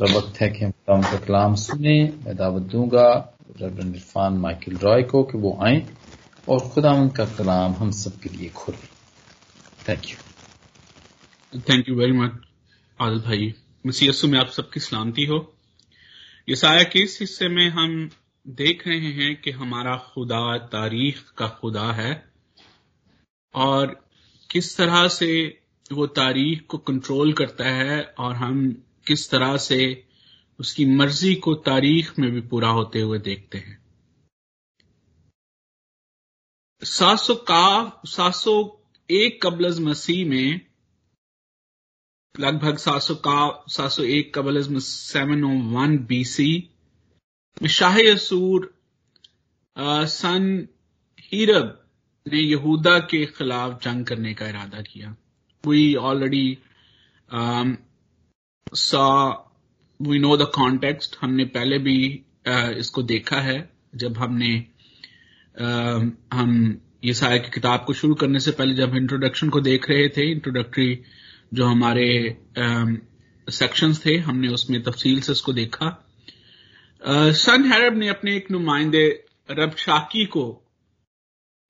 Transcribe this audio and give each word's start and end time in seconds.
वक्त 0.00 0.40
है 0.40 0.50
कि 0.50 0.64
हम 0.64 0.70
खुदावन 0.70 1.02
का 1.02 1.16
कलाम 1.16 1.54
सुने, 1.54 2.04
मैं 2.04 2.36
दावत 2.36 2.62
दूँगा 2.62 3.38
रेवरेंड 3.60 3.94
इरफान 3.94 4.32
माइकल 4.32 4.76
रॉय 4.76 5.02
को 5.02 5.22
कि 5.22 5.38
वो 5.38 5.58
आए 5.62 5.86
और 6.48 6.60
खुदावन 6.60 7.08
का 7.08 7.24
कलाम 7.24 7.72
हम 7.72 7.90
सब 7.90 8.20
के 8.20 8.28
लिए 8.28 8.48
खोले। 8.48 8.86
Thank 9.88 10.06
you 10.06 10.16
thank 11.60 11.88
you 11.88 11.94
very 11.94 12.12
much 12.12 12.32
Adil 13.00 13.20
भाई। 13.20 13.54
मसीसु 13.86 14.28
में 14.28 14.38
आप 14.38 14.48
सबकी 14.48 14.80
सलामती 14.80 15.24
हो। 15.24 15.54
यसाया 16.48 16.82
के 16.82 17.02
इस 17.02 17.18
हिस्से 17.20 17.48
में 17.48 17.70
हम 17.70 18.10
देख 18.48 18.88
रहे 18.88 19.12
हैं 19.12 19.40
कि 19.40 19.50
हमारा 19.50 19.96
खुदा, 19.96 20.58
तारीख 20.58 21.30
का 21.38 21.48
खुदा 21.48 21.92
है 21.92 22.32
और 23.54 24.08
किस 24.50 24.76
तरह 24.76 25.08
से 25.08 25.60
वो 25.92 26.06
तारीख 26.06 26.66
को 26.68 26.78
कंट्रोल 26.78 27.32
करता 27.32 27.64
है 27.64 28.14
और 28.18 28.34
हम 28.34 28.82
किस 29.06 29.30
तरह 29.30 29.56
से 29.58 29.80
उसकी 30.58 30.84
मर्ज़ी 30.86 31.34
को 31.34 31.54
तारीख 31.66 32.18
में 32.18 32.30
भी 32.30 32.40
पूरा 32.48 32.68
होते 32.70 33.00
हुए 33.00 33.18
देखते 33.20 33.58
हैं। 33.58 33.78
सात 36.82 37.18
सौ 37.18 37.34
का 37.50 38.02
सात 38.06 38.34
सौ 38.34 38.54
एक 39.10 39.40
कबलज 39.42 39.78
मसीह 39.80 40.26
में, 40.28 40.60
लगभग 42.34 42.76
सात 42.78 43.02
सौ 43.02 43.14
का 43.26 43.64
सात 43.68 43.90
सौ 43.90 44.02
एक 44.02 44.34
कबलज 44.34 44.82
सेवन 44.82 45.44
ओ 45.44 45.50
वन 45.72 45.98
बीसी 46.08 46.52
शाह 47.70 47.98
असूर 48.04 48.72
सन 49.76 50.68
हीरब 51.22 51.78
ने 52.26 52.40
यहूदा 52.40 52.98
के 53.10 53.24
खिलाफ 53.28 53.82
जंग 53.82 54.06
करने 54.06 54.34
का 54.34 54.48
इरादा 54.48 54.80
किया। 54.82 55.14
We 55.64 55.94
already 55.96 56.58
saw 58.74 59.28
we 60.02 60.18
know 60.18 60.36
the 60.36 60.42
context 60.42 61.16
हमने 61.20 61.44
पहले 61.44 61.78
भी 61.78 62.24
uh, 62.48 62.70
इसको 62.70 63.02
देखा 63.02 63.40
है 63.40 63.70
जब 63.94 64.18
हमने 64.18 64.66
uh, 65.60 66.10
हम 66.32 66.80
ये 67.04 67.14
सारे 67.14 67.38
की 67.38 67.50
किताब 67.50 67.84
को 67.84 67.92
शुरू 67.92 68.14
करने 68.14 68.40
से 68.40 68.50
पहले 68.50 68.74
जब 68.74 68.96
इंट्रोडक्शन 68.96 69.48
को 69.48 69.60
देख 69.60 69.90
रहे 69.90 70.08
थे 70.08 70.30
इंट्रोडक्टरी 70.30 71.02
जो 71.54 71.66
हमारे 71.66 72.38
सेक्शंस 73.50 73.98
um, 73.98 74.06
थे 74.06 74.16
हमने 74.16 74.48
उसमें 74.48 74.82
तफसील 74.82 75.20
से 75.20 75.32
उसको 75.32 75.52
देखा। 75.52 76.08
uh, 77.08 77.32
सन 77.32 77.72
हैरब 77.72 77.96
ने 77.96 78.08
अपने 78.08 78.36
एक 78.36 78.50
नुमाइंदे 78.50 79.24
रब 79.50 79.76
शाकी 79.76 80.24
को 80.24 80.70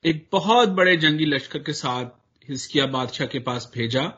एक 0.04 0.28
बहुत 0.32 0.68
बड़े 0.68 0.96
जंगी 0.96 1.24
लश्कर 1.24 1.58
के 1.58 1.72
साथ 1.72 2.04
हिस्किया 2.50 2.86
बादशाह 2.86 3.26
के 3.26 3.38
पास 3.38 3.72
भेजा। 3.74 4.12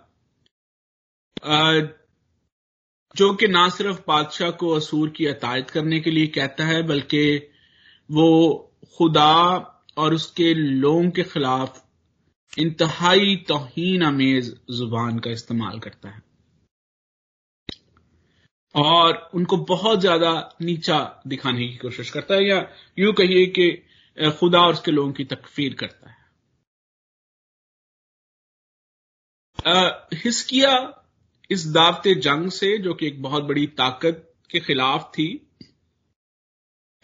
जो 3.14 3.32
कि 3.34 3.48
ना 3.48 3.68
सिर्फ़ 3.68 4.00
बादशाह 4.08 4.50
को 4.50 4.70
असूर 4.70 5.08
की 5.10 5.26
अतायत 5.26 5.70
करने 5.70 6.00
के 6.00 6.10
लिए 6.10 6.26
कहता 6.26 6.64
है, 6.64 6.82
बल्कि 6.82 7.50
वो 8.10 8.72
खुदा 8.98 9.34
और 9.96 10.14
उसके 10.14 10.52
लोगों 10.54 11.10
के 11.10 11.22
खिलाफ 11.22 11.82
इंतहाई 12.58 13.36
तोहीन 13.48 14.02
अमेज 14.02 14.54
ज़ुबान 14.70 15.18
का 15.18 15.30
इस्तेमाल 15.30 15.78
करता 15.78 16.08
है। 16.08 16.22
और 18.74 19.30
उनको 19.34 19.56
बहुत 19.66 20.00
ज़्यादा 20.00 20.32
नीचा 20.62 20.98
दिखाने 21.26 21.68
की 21.68 21.76
कोशिश 21.76 22.10
करता 22.10 22.34
है, 22.34 22.44
या 22.44 22.66
यूँ 22.98 23.12
कहिए 23.12 23.46
कि 23.58 23.70
खुदा 24.38 24.60
और 24.60 24.72
उसके 24.72 24.90
लोगों 24.90 25.12
की 25.12 25.24
तकफीर 25.24 25.74
करता 25.74 26.08
है। 26.08 26.22
हिस्किया 30.14 30.76
इस 31.54 31.66
दावत 31.66 32.08
जंग 32.08 32.50
से 32.50 32.78
जो 32.78 32.94
कि 32.94 33.06
एक 33.06 33.22
बहुत 33.22 33.44
बड़ी 33.44 33.66
ताकत 33.66 34.34
के 34.50 34.60
खिलाफ 34.60 35.12
थी 35.14 35.50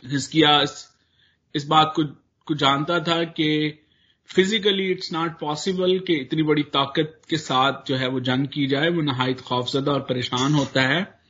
हिस्किया 0.05 0.63
इस, 0.63 1.65
बात 1.67 1.93
को, 1.97 2.05
को 2.47 2.55
जानता 2.55 3.01
था 3.01 3.25
कि 3.25 3.79
फिजिकली 4.27 4.91
इट्स 4.91 5.13
नॉट 5.13 5.39
पॉसिबल 5.39 5.99
कि 5.99 6.15
इतनी 6.15 6.43
बड़ी 6.43 6.63
ताकत 6.63 7.23
के 7.31 7.37
साथ 7.37 7.73
जो 7.87 7.97
है 7.97 8.09
वो 8.09 8.21
जंग 8.21 8.49
की 8.49 8.67
जाए 8.67 8.89
वो 8.89 9.01
नहायत 9.01 9.41
खौफजदा 9.41 9.93
और 9.93 10.01
परेशान 10.01 10.55
होता 10.55 10.83
है। 10.83 11.21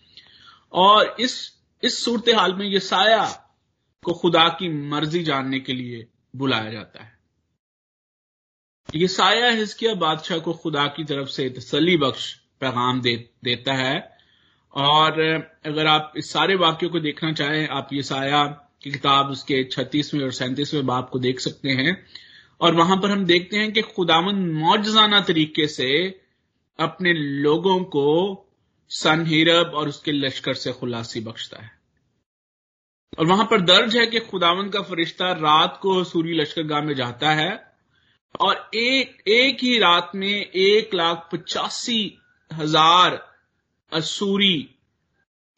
और 0.72 1.16
इस 1.20 1.60
इस 1.82 2.04
सूरत 2.04 2.24
हाल 2.36 2.54
में 2.54 2.66
ये 2.66 2.80
साया 2.80 3.24
को 4.04 4.14
खुदा 4.14 4.48
की 4.48 4.68
मर्ज़ी 4.68 5.22
जानने 5.22 5.60
के 5.60 5.72
लिए 5.72 6.06
बुलाया 6.36 6.70
जाता 6.70 7.04
है। 7.04 7.18
ये 8.94 9.08
साया 9.08 9.50
हिस्किया 9.50 9.94
बादशाह 9.94 10.38
को 10.38 10.52
खुदा 10.52 10.86
की 10.86 11.04
तरफ़ 11.04 11.28
से 11.28 11.50
तसली 11.50 11.96
बख्श 11.96 12.39
पैगाम 12.60 13.00
दे, 13.00 13.30
देता 13.44 13.74
है। 13.74 14.18
और 14.74 15.20
अगर 15.66 15.86
आप 15.86 16.12
इस 16.16 16.32
सारे 16.32 16.54
वाक्यों 16.54 16.90
को 16.90 17.00
देखना 17.00 17.32
चाहें 17.32 17.68
आप 17.68 17.88
ये 17.92 18.02
साया 18.02 18.44
की 18.82 18.90
किताब 18.90 19.30
उसके 19.30 19.64
छत्तीसवें 19.64 20.22
और 20.22 20.32
सैंतीसवें 20.32 20.86
बाप 20.86 21.10
को 21.10 21.18
देख 21.18 21.40
सकते 21.40 21.68
हैं। 21.68 22.06
और 22.60 22.74
वहाँ 22.74 22.96
पर 22.96 23.10
हम 23.10 23.24
देखते 23.24 23.56
हैं 23.56 23.72
कि 23.72 23.82
खुदावन 23.82 24.36
मौजाना 24.52 25.20
तरीके 25.20 25.66
से 25.66 26.20
अपने 26.78 27.12
लोगों 27.12 27.84
को 27.84 28.46
सन 28.88 29.26
हीरब 29.26 29.72
और 29.74 29.88
उसके 29.88 30.12
लश्कर 30.12 30.54
से 30.54 30.72
खुलासी 30.72 31.20
बख्शता 31.20 31.62
है। 31.62 31.80
और 33.18 33.26
वहाँ 33.26 33.44
पर 33.44 33.60
दर्ज 33.60 33.96
है 33.96 34.06
कि 34.06 34.20
खुदावन 34.20 34.68
का 34.68 34.80
फरिश्ता 34.80 35.32
रात 35.32 35.78
को 35.82 36.04
सूरी 36.04 36.32
लश्करगाह 36.32 36.80
में 36.80 36.94
जाता 36.94 37.30
है 37.30 37.72
और 38.40 38.70
एक 38.74 39.28
एक 39.28 39.58
ही 39.62 39.78
रात 39.78 40.12
में 40.14 40.46
एक 40.46 40.94
लाख 40.94 41.28
पचासी 41.32 42.18
हज़ार 42.50 43.20
असूरी, 43.92 44.76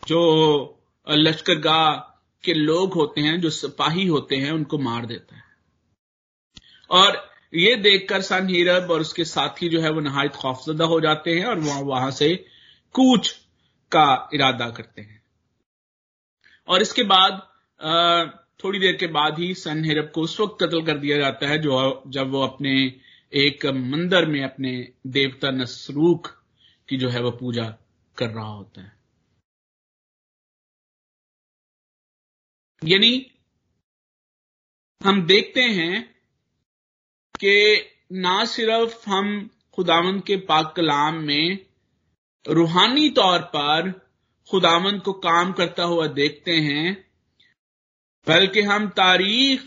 जो 0.02 0.78
लश्करगाह 1.06 1.94
के 2.44 2.54
लोग 2.54 2.94
होते 2.94 3.20
हैं, 3.20 3.40
जो 3.40 3.50
सिपाही 3.50 4.06
होते 4.06 4.36
हैं, 4.36 4.50
उनको 4.52 4.78
मार 4.78 5.06
देता 5.06 5.36
है। 5.36 5.42
और 6.90 7.30
ये 7.54 7.74
देखकर 7.76 8.22
सन 8.22 8.48
हीरब 8.48 8.90
और 8.90 9.00
उसके 9.00 9.24
साथी 9.24 9.68
जो 9.68 9.80
है, 9.80 9.90
वो 9.90 10.00
नहायत 10.00 10.34
खौफजदा 10.34 10.84
हो 10.84 11.00
जाते 11.00 11.38
हैं 11.38 11.46
और 11.46 11.58
वहाँ 11.58 11.80
वहाँ 11.80 12.10
से 12.10 12.34
कूच 12.94 13.30
का 13.92 14.28
इरादा 14.34 14.68
करते 14.70 15.02
हैं। 15.02 15.22
और 16.68 16.82
इसके 16.82 17.02
बाद 17.02 17.40
थोड़ी 18.64 18.78
देर 18.78 18.96
के 18.96 19.06
बाद 19.06 19.38
ही 19.38 19.54
सन 19.54 19.84
हिरब 19.84 20.10
को 20.14 20.20
उस 20.20 20.38
वक्त 20.40 20.62
कत्ल 20.62 20.82
कर 20.82 20.98
दिया 20.98 21.18
जाता 21.18 21.48
है, 21.48 21.58
जो, 21.58 22.02
जब 22.08 22.30
वो 22.30 22.42
अपने 22.42 23.00
एक 23.32 23.66
मंदिर 23.66 24.26
में 24.26 24.42
अपने 24.44 24.92
देवता 25.06 25.50
नसरूख 25.50 26.41
की 26.92 26.96
जो 26.96 27.08
है 27.08 27.20
वो 27.22 27.30
पूजा 27.30 27.64
कर 28.16 28.30
रहा 28.30 28.46
होता 28.46 28.82
है। 28.82 28.92
यानी 32.82 33.30
हम 35.02 35.26
देखते 35.26 35.60
हैं 35.60 36.14
कि 37.34 37.54
ना 38.12 38.44
सिर्फ़ 38.44 39.10
हम 39.10 39.50
खुदावन 39.74 40.20
के 40.20 40.36
पाक 40.36 40.74
कलाम 40.76 41.14
में 41.14 41.66
रूहानी 42.48 43.08
तौर 43.10 43.38
पर 43.40 43.90
खुदावन 44.50 44.98
को 44.98 45.12
काम 45.12 45.52
करता 45.52 45.84
हुआ 45.84 46.06
देखते 46.06 46.52
हैं, 46.52 47.10
बल्कि 48.26 48.62
हम 48.62 48.88
तारीख 48.88 49.62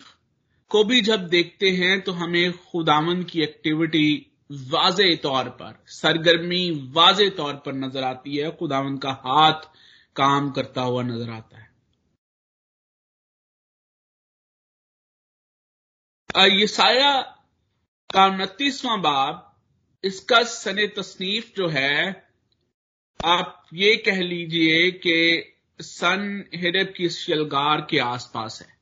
को 0.69 0.83
भी 0.83 1.01
जब 1.01 1.27
देखते 1.27 1.69
हैं 1.69 2.01
तो 2.01 2.11
हमें 2.11 2.51
खुदावन 2.57 3.23
की 3.23 3.41
एक्टिविटी 3.41 4.31
वाज 4.49 5.01
तौर 5.23 5.49
पर, 5.51 5.83
सरगर्मी 5.87 6.69
वाज 6.93 7.21
तौर 7.37 7.55
पर 7.55 7.73
नज़र 7.75 8.03
आती 8.03 8.35
है 8.37 8.51
खुदावन 8.57 8.97
का 8.97 9.11
हाथ 9.25 9.61
काम 10.15 10.51
करता 10.51 10.81
हुआ 10.81 11.03
नज़र 11.03 11.29
आता 11.31 11.57
है। 11.57 11.73
ये 16.51 16.67
साया 16.67 17.11
का 18.09 18.25
उनतीसवां 18.25 19.01
बाब, 19.01 19.41
इसका 20.03 20.41
सने 20.43 20.87
तसनीफ 20.87 21.53
जो 21.57 21.67
है, 21.67 22.25
आप 23.19 23.67
ये 23.73 23.95
कह 23.97 24.21
लीजिए 24.21 24.91
कि 24.91 25.51
सन 25.79 26.43
हिरब 26.53 26.93
की 26.97 27.09
शलगार 27.09 27.81
के 27.81 27.99
आसपास 27.99 28.61
है। 28.61 28.73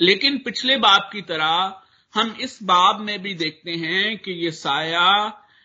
लेकिन 0.00 0.38
पिछले 0.38 0.76
बाब 0.78 1.08
की 1.12 1.22
तरह 1.22 1.81
हम 2.14 2.34
इस 2.40 2.58
बाब 2.62 3.00
में 3.00 3.20
भी 3.22 3.34
देखते 3.34 3.70
हैं 3.76 4.16
कि 4.18 4.32
ये 4.44 4.50
साया 4.52 5.10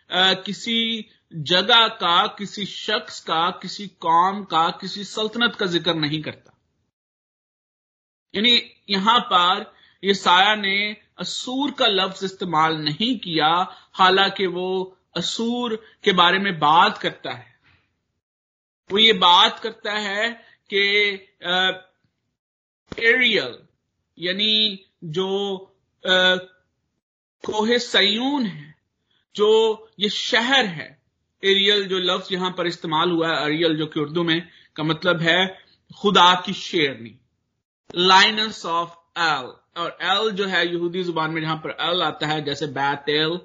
किसी 0.10 1.06
जगह 1.32 1.88
का, 1.88 2.26
किसी 2.38 2.66
शख्स 2.66 3.20
का, 3.20 3.50
किसी 3.62 3.88
कौम 4.02 4.44
का, 4.44 4.70
किसी 4.82 5.04
सल्तनत 5.04 5.56
का 5.56 5.66
ज़िक्र 5.66 5.94
नहीं 5.96 6.22
करता। 6.22 6.54
यानी 8.34 8.62
यहाँ 8.90 9.20
पर 9.32 9.66
ये 10.04 10.14
साया 10.14 10.56
ने 10.56 10.96
असूर 11.20 11.72
का 11.72 11.88
लफ्ज 11.88 12.24
इस्तेमाल 12.24 12.78
नहीं 12.78 13.18
किया, 13.20 13.50
हालाँकि 13.94 14.46
वो 14.48 14.98
असूर 15.18 15.76
के 16.04 16.12
बारे 16.14 16.40
में 16.40 16.58
बात 16.60 16.98
करता 16.98 17.32
है। 17.32 17.56
वो 18.90 18.98
ये 18.98 19.14
बात 19.14 19.60
करता 19.60 19.94
है 19.94 20.30
कि 20.70 20.84
एरियल 22.92 23.58
यानी 24.18 24.86
जो 25.04 25.74
कोहे 26.08 27.80
सयून 27.80 28.46
है, 28.46 28.76
जो 29.36 29.90
ये 30.00 30.10
शहर 30.10 30.66
है। 30.66 30.96
एरियल 31.44 31.88
जो 31.88 31.98
लफ्ज 32.00 32.32
यहाँ 32.34 32.52
पर 32.58 32.68
इस्तेमाल 32.68 33.12
हुआ 33.12 33.30
है, 33.30 33.44
अरियल 33.46 33.78
जो 33.78 33.86
कि 33.86 34.00
उर्दू 34.00 34.24
में, 34.24 34.48
का 34.76 34.84
मतलब 34.84 35.22
है 35.22 35.48
खुदा 36.02 36.34
की 36.46 36.54
शेरनी। 36.54 37.18
लाइनस 37.96 38.66
ऑफ़ 38.66 38.96
एल 39.20 39.54
और 39.78 39.98
एल 40.02 40.32
जो 40.32 40.46
है 40.46 40.66
यहूदी 40.68 41.04
ज़ुबान 41.04 41.32
में 41.32 41.42
जहाँ 41.42 41.56
पर 41.58 41.78
एल 41.82 42.02
आता 42.04 42.28
है, 42.28 42.44
जैसे 42.46 42.68
बैत 42.68 43.10
एल 43.10 43.40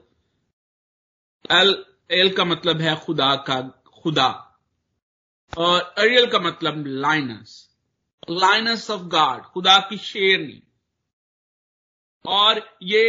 एल 1.50 1.84
एल 2.10 2.32
का 2.34 2.44
मतलब 2.44 2.80
है 2.80 2.96
खुदा 2.96 3.34
का, 3.36 3.60
खुदा। 4.02 4.28
और 5.52 5.80
अरियल 5.98 6.26
का 6.26 6.38
मतलब 6.38 6.84
लाइनस 6.86 7.68
लाइनस 8.30 8.90
ऑफ़ 8.90 9.02
गॉड 9.02 9.42
खुदा 9.44 9.78
की 9.90 9.96
शेरनी। 9.98 10.62
और 12.24 12.60
ये 12.82 13.04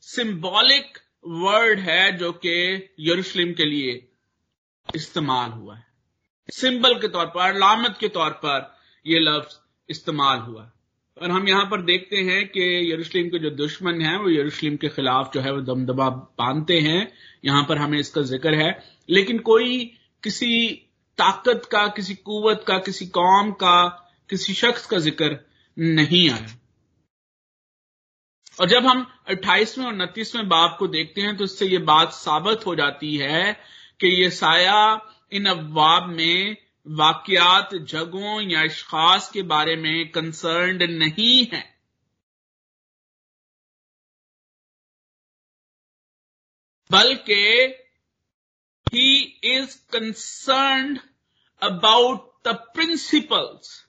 सिंबॉलिक 0.00 0.98
वर्ड 1.26 1.78
है 1.78 2.16
जो 2.16 2.32
कि 2.32 2.54
यरूशलेम 3.00 3.52
के 3.52 3.64
लिए 3.64 3.92
इस्तेमाल 4.94 5.50
हुआ 5.50 5.76
है। 5.76 5.84
सिंबल 6.48 6.94
के 6.94 7.08
तौर 7.08 7.26
पर, 7.26 7.40
अलामत 7.40 7.96
के 8.00 8.08
तौर 8.08 8.30
पर 8.30 8.74
यह 9.06 9.20
लफ्ज 9.20 9.58
इस्तेमाल 9.88 10.38
हुआ 10.38 10.70
और 11.16 11.30
हम 11.30 11.48
यहाँ 11.48 11.64
पर 11.64 11.82
देखते 11.82 12.16
हैं 12.16 12.46
कि 12.48 12.92
यरूशलेम 12.92 13.28
के 13.28 13.38
जो 13.38 13.50
दुश्मन 13.50 14.00
हैं, 14.00 14.16
वो 14.16 14.30
यरूशलेम 14.30 14.76
के 14.76 14.88
खिलाफ 14.88 15.32
जो 15.34 15.40
है 15.40 15.52
वो 15.52 15.60
दमदबा 15.60 16.08
बांधते 16.10 16.78
हैं। 16.80 17.12
यहाँ 17.44 17.64
पर 17.68 17.78
हमें 17.78 17.98
इसका 17.98 18.22
ज़िक्र 18.22 18.54
है। 18.54 18.70
लेकिन 19.08 19.38
कोई 19.38 19.84
किसी 20.22 20.68
ताकत 21.18 21.68
का, 21.72 21.86
किसी 21.88 22.14
कुवत 22.14 22.64
का, 22.68 22.78
किसी 22.78 23.06
कौम 23.06 23.50
का, 23.52 23.86
किसी 24.30 24.54
शख्स 24.54 24.86
का 24.86 24.98
ज़िक्र 24.98 25.38
नहीं 25.78 26.30
आया। 26.30 26.46
और 28.60 28.68
जब 28.68 28.86
हम 28.86 29.06
28वें 29.28 29.84
और 29.86 29.94
29वें 29.94 30.48
बाप 30.48 30.76
को 30.78 30.86
देखते 30.86 31.20
हैं 31.20 31.36
तो 31.36 31.44
इससे 31.44 31.66
ये 31.66 31.78
बात 31.78 32.12
साबित 32.12 32.66
हो 32.66 32.74
जाती 32.74 33.16
है 33.16 33.52
कि 34.00 34.08
ये 34.22 34.30
साया 34.30 35.00
इन 35.32 35.46
अफवाब 35.46 36.08
में 36.08 36.56
वाकयात, 36.86 37.74
जगहों 37.74 38.40
या 38.40 38.62
अशखास 38.62 39.30
के 39.30 39.42
बारे 39.42 39.76
में 39.76 40.10
कंसर्न 40.10 40.90
नहीं 40.92 41.46
है। 41.46 41.76
बल्कि 46.90 47.74
he 48.92 49.16
is 49.44 49.76
concern 49.92 51.00
about 51.62 52.32
the 52.48 52.48
principles 52.48 53.85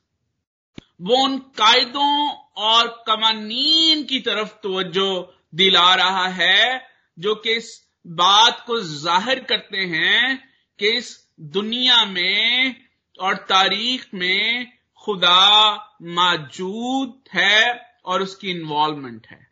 वो 1.02 1.24
उन 1.24 1.38
कायदों 1.38 2.30
और 2.58 2.88
कवानीन 3.08 4.04
की 4.04 4.20
तरफ़ 4.20 4.54
तवज्जो 4.54 5.34
दिला 5.56 5.94
रहा 5.96 6.28
है, 6.28 6.88
जो 7.20 7.36
कि 7.36 7.54
इस 7.54 7.88
बात 8.08 8.64
को 8.68 8.80
ज़ाहिर 8.80 9.40
करते 9.40 9.78
हैं 9.78 10.50
कि 10.80 10.88
इस 10.88 11.28
दुनिया 11.40 12.06
में 12.06 12.76
और 13.20 13.36
तारीख 13.36 14.08
में 14.14 14.72
खुदा 15.04 15.76
मौजूद 16.02 17.20
है 17.34 17.92
और 18.06 18.22
उसकी 18.22 18.52
इन्वॉल्वमेंट 18.52 19.28
है। 19.28 19.48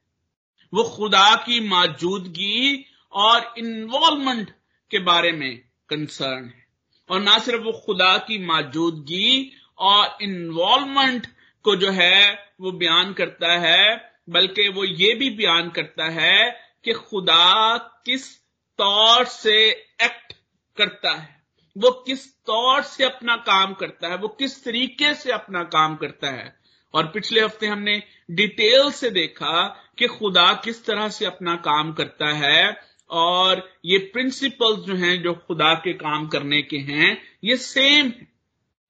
वो 0.74 0.84
खुदा 0.84 1.36
की 1.36 1.60
मौजूदगी 1.60 2.86
और 3.14 3.54
इन्वॉल्वमेंट 3.58 4.50
के 4.92 5.00
बारे 5.00 5.32
में 5.32 5.58
कंसर्न 5.90 6.46
है। 6.46 6.68
और 7.10 7.22
ना 7.22 7.38
सिर्फ़ 7.40 7.62
वो 7.62 7.72
खुदा 7.86 8.18
की 8.18 8.46
मौजूदगी 8.46 9.52
और 9.80 10.18
इन्वॉल्वमेंट 10.22 11.28
को 11.66 11.76
जो 11.76 11.92
है, 11.92 12.48
वो 12.62 12.72
बयान 12.72 13.14
करता 13.14 13.58
है, 13.58 14.12
बल्कि 14.30 14.68
वो 14.70 14.84
ये 14.84 15.14
भी 15.14 15.30
बयान 15.30 15.70
करता 15.70 16.06
है 16.06 16.62
कि 16.84 16.94
खुदा 16.94 17.78
किस 18.06 18.36
तौर 18.80 19.26
से 19.26 19.58
एक्ट 20.02 20.34
करता 20.78 21.12
है। 21.12 21.44
वो 21.78 21.92
किस 22.08 22.26
तौर 22.46 22.82
से 22.82 23.04
अपना 23.04 23.36
काम 23.36 23.74
करता 23.74 24.08
है, 24.08 24.18
वो 24.18 24.28
किस 24.28 24.64
तरीके 24.64 25.14
से 25.14 25.32
अपना 25.32 25.64
काम 25.64 25.96
करता 25.96 26.30
है। 26.30 26.54
और 26.94 27.08
पिछले 27.08 27.42
हफ़्ते 27.42 27.68
हमने 27.68 28.04
डिटेल 28.32 28.92
से 28.92 29.10
देखा 29.10 29.64
कि 30.00 30.08
खुदा 30.08 30.54
किस 30.64 30.86
तरह 30.86 31.10
से 31.10 31.26
अपना 31.26 31.56
काम 31.56 31.94
करता 31.94 32.28
है, 32.28 32.78
और 33.10 33.80
ये 33.86 33.98
प्रिंसिपल्स 34.14 34.80
जो 34.80 34.96
हैं, 34.96 35.22
जो 35.24 35.34
खुदा 35.34 35.74
के 35.74 35.94
काम 35.94 36.28
करने 36.28 36.62
के 36.62 36.78
हैं, 36.78 37.22
ये 37.44 37.58
सेम 37.58 38.12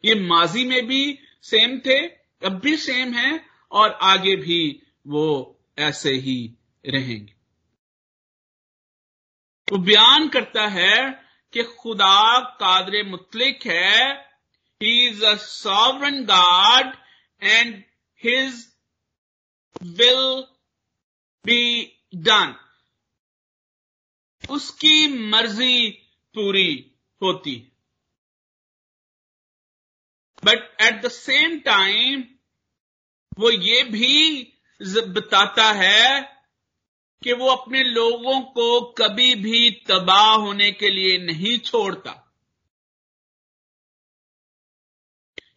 ये 0.03 0.15
माजी 0.15 0.65
में 0.65 0.87
भी 0.87 1.19
सेम 1.41 1.79
थे 1.79 2.24
अब 2.43 2.59
भी 2.59 2.77
सेम 2.77 3.13
है 3.13 3.45
और 3.71 3.91
आगे 3.91 4.35
भी 4.35 4.81
वो 5.07 5.59
ऐसे 5.77 6.11
ही 6.11 6.57
रहेंगे। 6.85 7.35
वो 9.71 9.77
बयान 9.77 10.27
करता 10.29 10.67
है 10.67 11.25
कि 11.53 11.63
खुदा 11.63 12.39
कादर 12.39 13.03
मुतलिक 13.03 13.65
है। 13.65 14.25
He 14.83 15.07
is 15.07 15.25
a 15.25 15.35
sovereign 15.35 16.25
God 16.25 16.95
and 17.43 17.83
his 18.23 18.73
will 19.83 20.43
be 21.45 21.91
done 22.15 22.55
उसकी 24.49 25.07
मर्ज़ी 25.07 25.89
पूरी 26.33 26.91
होती 27.21 27.71
but 30.45 30.81
at 30.81 31.01
the 31.01 31.09
same 31.11 31.59
time 31.59 32.23
वो 33.39 33.49
ये 33.51 33.83
भी 33.83 34.51
बताता 35.15 35.71
है 35.73 36.21
कि 37.23 37.33
वो 37.33 37.47
अपने 37.49 37.83
लोगों 37.83 38.39
को 38.53 38.79
कभी 38.97 39.33
भी 39.35 39.69
तबाह 39.87 40.33
होने 40.35 40.71
के 40.71 40.89
लिए 40.89 41.17
नहीं 41.17 41.57
छोड़ता। 41.59 42.11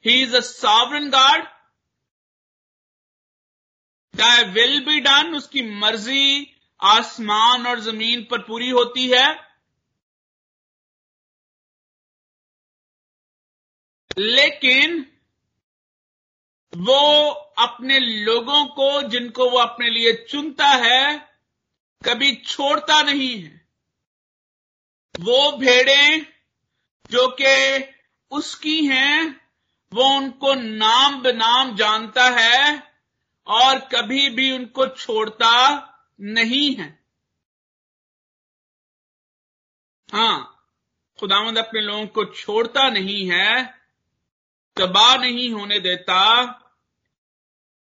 He 0.06 0.14
is 0.22 0.36
a 0.36 0.40
sovereign 0.40 1.08
God 1.10 1.44
thy 4.14 4.44
will 4.52 4.78
be 4.84 5.00
done 5.00 5.34
उसकी 5.36 5.62
मर्ज़ी 5.80 6.46
आसमान 6.80 7.66
और 7.66 7.80
ज़मीन 7.80 8.26
पर 8.30 8.42
पूरी 8.42 8.70
होती 8.70 9.06
है। 9.08 9.26
लेकिन 14.18 15.06
वो 16.76 17.28
अपने 17.58 17.98
लोगों 17.98 18.66
को, 18.66 19.02
जिनको 19.02 19.50
वो 19.50 19.58
अपने 19.58 19.90
लिए 19.90 20.26
चुनता 20.30 20.66
है, 20.66 21.18
कभी 22.06 22.34
छोड़ता 22.34 23.02
नहीं 23.02 23.42
है। 23.42 23.66
वो 25.20 25.52
भेड़ें 25.52 26.26
जो 27.10 27.36
कि 27.40 27.84
उसकी 28.30 28.86
हैं, 28.86 29.40
वो 29.94 30.04
उनको 30.04 30.54
नाम 30.54 31.22
बनाम 31.22 31.76
जानता 31.76 32.24
है 32.24 32.82
और 33.46 33.78
कभी 33.78 34.28
भी 34.28 34.52
उनको 34.52 34.86
छोड़ता 34.86 35.84
नहीं 36.20 36.76
है। 36.76 36.98
हाँ, 40.12 40.66
खुदावंद 41.20 41.58
अपने 41.58 41.80
लोगों 41.80 42.06
को 42.06 42.24
छोड़ता 42.24 42.90
नहीं 42.90 43.30
है। 43.30 43.77
तबाह 44.78 45.16
नहीं 45.16 45.52
होने 45.52 45.80
देता, 45.80 46.44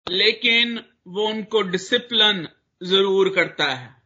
लेकिन 0.09 0.85
वो 1.06 1.28
उनको 1.28 1.62
डिसिप्लिन 1.62 2.49
ज़रूर 2.82 3.35
करता 3.35 3.64
है। 3.64 4.02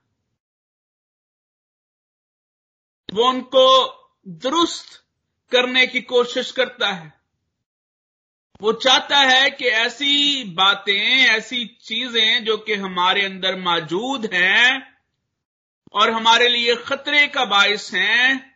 वो 3.15 3.29
उनको 3.29 3.67
दुरुस्त 4.29 5.05
करने 5.53 5.87
की 5.87 6.01
कोशिश 6.01 6.53
करता 6.53 6.93
है। 6.93 7.13
वो 8.61 8.73
चाहता 8.73 9.19
है 9.19 9.51
कि 9.51 9.65
ऐसी 9.65 10.45
बातें, 10.45 11.27
ऐसी 11.27 11.65
चीज़ें 11.67 12.45
जो 12.45 12.57
कि 12.57 12.75
हमारे 12.75 13.25
अंदर 13.25 13.57
मौजूद 13.57 14.27
हैं 14.33 14.97
और 15.93 16.11
हमारे 16.11 16.49
लिए 16.49 16.75
खतरे 16.77 17.27
का 17.29 17.45
बायस 17.45 17.91
हैं, 17.95 18.55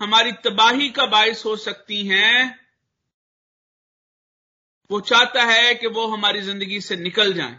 हमारी 0.00 0.32
तबाही 0.32 0.90
का 0.90 1.06
बायस 1.06 1.44
हो 1.46 1.56
सकती 1.56 2.06
हैं 2.06 2.65
वो 4.90 5.00
चाहता 5.00 5.42
है 5.44 5.74
कि 5.74 5.86
वो 5.86 6.06
हमारी 6.06 6.40
ज़िंदगी 6.40 6.80
से 6.80 6.96
निकल 6.96 7.32
जाएँ। 7.34 7.58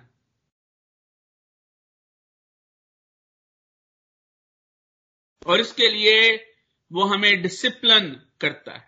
और 5.47 5.59
इसके 5.59 5.87
लिए 5.89 6.35
वो 6.91 7.03
हमें 7.05 7.41
डिसिप्लिन 7.41 8.09
करता 8.41 8.73
है। 8.73 8.85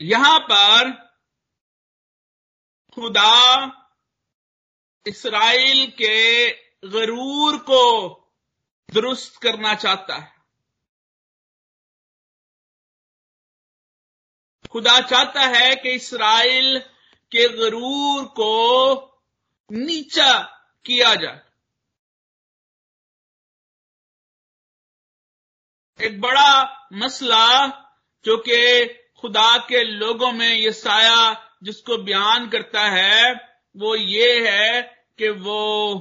यहाँ 0.00 0.38
पर 0.40 0.90
खुदा 2.96 3.32
इसराइल 5.06 5.86
के 6.00 6.48
गरूर 6.88 7.56
को 7.60 7.82
दुरुस्त 8.88 9.42
करना 9.42 9.74
चाहता 9.74 10.16
है। 10.16 10.31
खुदा 14.72 15.00
चाहता 15.00 15.40
है 15.40 15.76
कि 15.76 15.90
इसराइल 15.90 16.78
के 17.32 17.48
गरूर 17.56 18.24
को 18.24 18.96
नीचा 19.72 20.38
किया 20.84 21.14
जाए। 21.14 21.40
एक 26.06 26.20
बड़ा 26.20 26.88
मसला 26.92 27.68
जो 28.24 28.36
कि 28.36 28.86
खुदा 29.20 29.56
के 29.58 29.84
लोगों 29.84 30.32
में 30.32 30.48
ये 30.48 30.72
साया 30.72 31.48
जिसको 31.62 31.98
बयान 31.98 32.48
करता 32.48 32.82
है, 32.82 33.34
वो 33.76 33.94
ये 33.96 34.50
है 34.50 34.82
कि 35.18 35.28
वो 35.28 35.98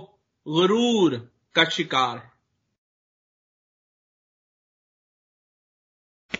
गरूर 0.48 1.32
का 1.56 1.66
शिकार 1.70 2.18
है। 2.18 2.32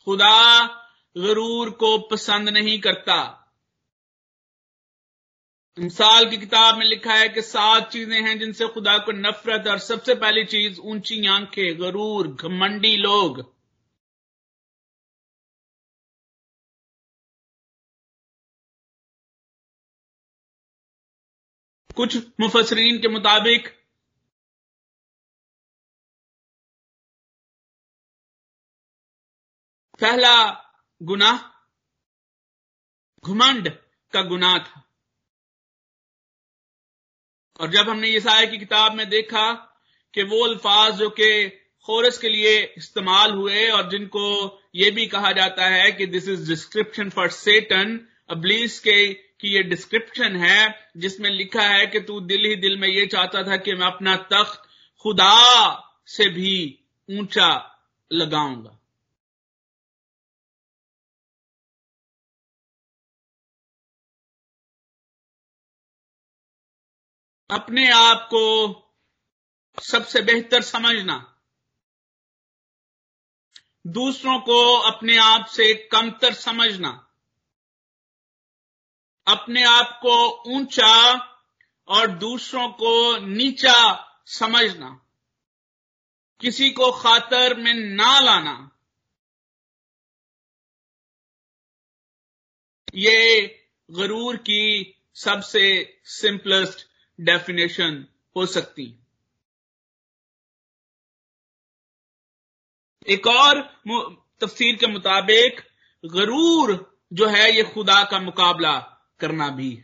खुदा 0.06 0.81
गरूर 1.16 1.70
को 1.70 1.98
पसंद 2.12 2.50
नहीं 2.50 2.80
करता। 2.80 3.38
मिसाल 5.78 6.30
की 6.30 6.38
किताब 6.38 6.78
में 6.78 6.86
लिखा 6.86 7.14
है 7.14 7.30
कि 7.30 7.42
सात 7.42 7.90
चीज़ें 7.92 8.22
हैं 8.22 8.38
जिनसे 8.40 8.68
खुदा 8.68 8.98
को 8.98 9.12
नफरत 9.12 9.68
और 9.68 9.78
सबसे 9.80 10.16
पहली 10.16 10.44
चीज़ 10.46 10.80
ऊँची 10.82 11.26
आँखें, 11.28 11.80
गरूर, 11.82 12.28
घमंडी 12.28 12.96
लोग। 12.98 13.42
कुछ 21.96 22.18
मुफसरीन 22.40 23.00
के 23.02 23.08
मुताबिक 23.08 23.68
पहला 30.02 30.34
गुनाह 31.02 31.38
घुमंड 33.24 33.70
का 34.14 34.22
गुनाह 34.22 34.58
था। 34.58 34.84
और 37.60 37.70
जब 37.70 37.90
हमने 37.90 38.08
ईसाया 38.08 38.46
की 38.46 38.58
किताब 38.58 38.94
में 38.94 39.10
देखा 39.10 39.52
कि 40.14 40.24
वो 40.24 40.44
अल्फाज 40.48 40.94
जो 40.94 41.10
कि 41.10 41.50
खोरस 41.88 42.18
के 42.18 42.30
लिए 42.30 42.74
इस्तेमाल 42.78 43.32
हुए 43.32 43.70
और 43.70 43.90
जिनको 43.90 44.24
ये 44.76 44.92
भी 44.92 45.08
कहा 45.08 45.32
जाता 45.32 45.66
है 45.66 45.92
कि 45.92 46.06
this 46.06 46.28
is 46.28 46.48
description 46.50 47.10
for 47.10 47.30
Satan 47.30 48.00
अब्लीस 48.30 48.80
के, 48.80 49.14
कि 49.14 49.48
ये 49.48 49.64
डिस्क्रिप्शन 49.64 50.36
है, 50.36 50.92
जिसमें 50.98 51.30
लिखा 51.30 51.64
है 51.64 51.88
कि 51.88 52.00
तू 52.00 52.20
दिल 52.22 52.46
ही 52.46 52.56
दिल 52.56 52.78
में 52.78 52.88
ये 52.88 53.06
चाहता 53.06 53.44
था 53.44 53.58
कि 53.58 53.74
मैं 53.74 53.88
अपना 53.88 54.16
तख्त 54.16 54.70
खुदा 55.00 55.34
से 56.08 56.30
भी 56.30 56.54
ऊँचा 57.10 57.50
लगाऊँगा। 58.12 58.78
अपने 67.52 67.92
आप 67.92 68.28
को 68.34 68.76
सबसे 69.84 70.22
बेहतर 70.22 70.62
समझना। 70.62 71.42
दूसरों 73.88 74.40
को 74.40 74.78
अपने 74.80 75.18
आप 75.18 75.46
से 75.46 75.74
कमतर 75.74 76.34
समझना। 76.34 77.14
अपने 79.28 79.64
आप 79.64 80.00
को 80.02 80.44
ऊँचा 80.56 81.16
और 81.88 82.08
दूसरों 82.08 82.70
को 82.70 83.18
नीचा 83.18 84.08
समझना। 84.26 85.06
किसी 86.42 86.70
को 86.70 86.92
खातर 86.92 87.58
में 87.58 87.74
ना 87.74 88.20
लाना। 88.20 88.80
ये 92.96 93.48
गरूर 93.92 94.38
की 94.38 94.96
सबसे 95.16 96.00
सिंपलेस्ट 96.06 96.91
डेफिनेशन 97.22 98.08
हो 98.36 98.46
सकती 98.46 98.98
एक 103.08 103.28
और 103.28 103.62
तफसीर 104.42 104.76
के 104.76 104.88
मुताबिक 104.88 105.62
गरूर 106.06 107.00
जो 107.14 107.28
है 107.28 107.52
ये 107.52 107.64
खुदा 107.64 108.04
का 108.04 108.20
मुकाबला 108.20 108.80
करना 109.20 109.50
भी 109.50 109.84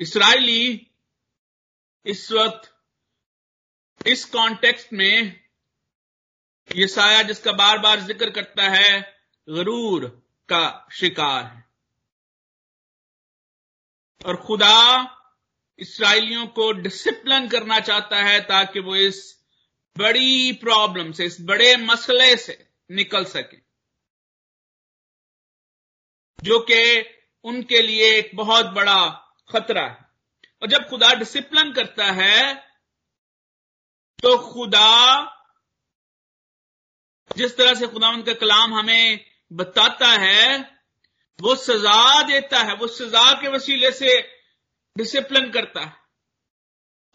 इसराइली 0.00 0.90
इस 2.06 2.32
वक्त, 2.32 2.70
इस 4.06 4.24
कॉन्टेक्स्ट 4.24 4.92
में 4.92 5.40
ये 6.76 6.86
साया 6.86 7.22
जिसका 7.22 7.52
बार 7.52 7.78
बार 7.78 8.00
ज़िक्र 8.00 8.30
करता 8.30 8.62
है 8.62 9.13
गरूर 9.48 10.06
का 10.48 10.88
शिकार 10.92 11.44
है। 11.44 11.64
और 14.26 14.36
खुदा 14.36 14.76
इसराइलियों 15.78 16.46
को 16.46 16.72
डिसिप्लिन 16.72 17.48
करना 17.48 17.80
चाहता 17.80 18.22
है 18.22 18.40
ताकि 18.40 18.80
वो 18.80 18.96
इस 18.96 19.44
बड़ी 19.98 20.52
प्रॉब्लम 20.52 21.12
से, 21.12 21.24
इस 21.24 21.36
बड़े 21.40 21.76
मसले 21.76 22.36
से 22.36 22.68
निकल 22.90 23.24
सके। 23.24 23.56
जो 26.42 26.58
कि 26.60 27.04
उनके 27.44 27.82
लिए 27.82 28.18
एक 28.18 28.30
बहुत 28.34 28.66
बड़ा 28.66 29.10
खतरा 29.50 29.86
है। 29.86 30.08
और 30.62 30.68
जब 30.68 30.88
खुदा 30.88 31.12
डिसिप्लिन 31.14 31.72
करता 31.72 32.04
है 32.12 32.54
तो 34.22 34.36
खुदा 34.52 34.90
जिस 37.36 37.56
तरह 37.56 37.74
से 37.74 37.86
खुदा 37.86 38.08
उनका 38.08 38.34
कलाम 38.34 38.74
हमें 38.74 39.33
बताता 39.54 40.08
है, 40.08 40.58
वो 41.38 41.54
सजा 41.54 42.22
देता 42.22 42.58
है, 42.58 42.74
वो 42.74 42.86
सजा 42.86 43.32
के 43.32 43.48
वसीले 43.48 43.90
से 43.92 44.20
डिसिप्लिन 44.96 45.50
करता 45.50 45.80
है। 45.80 45.96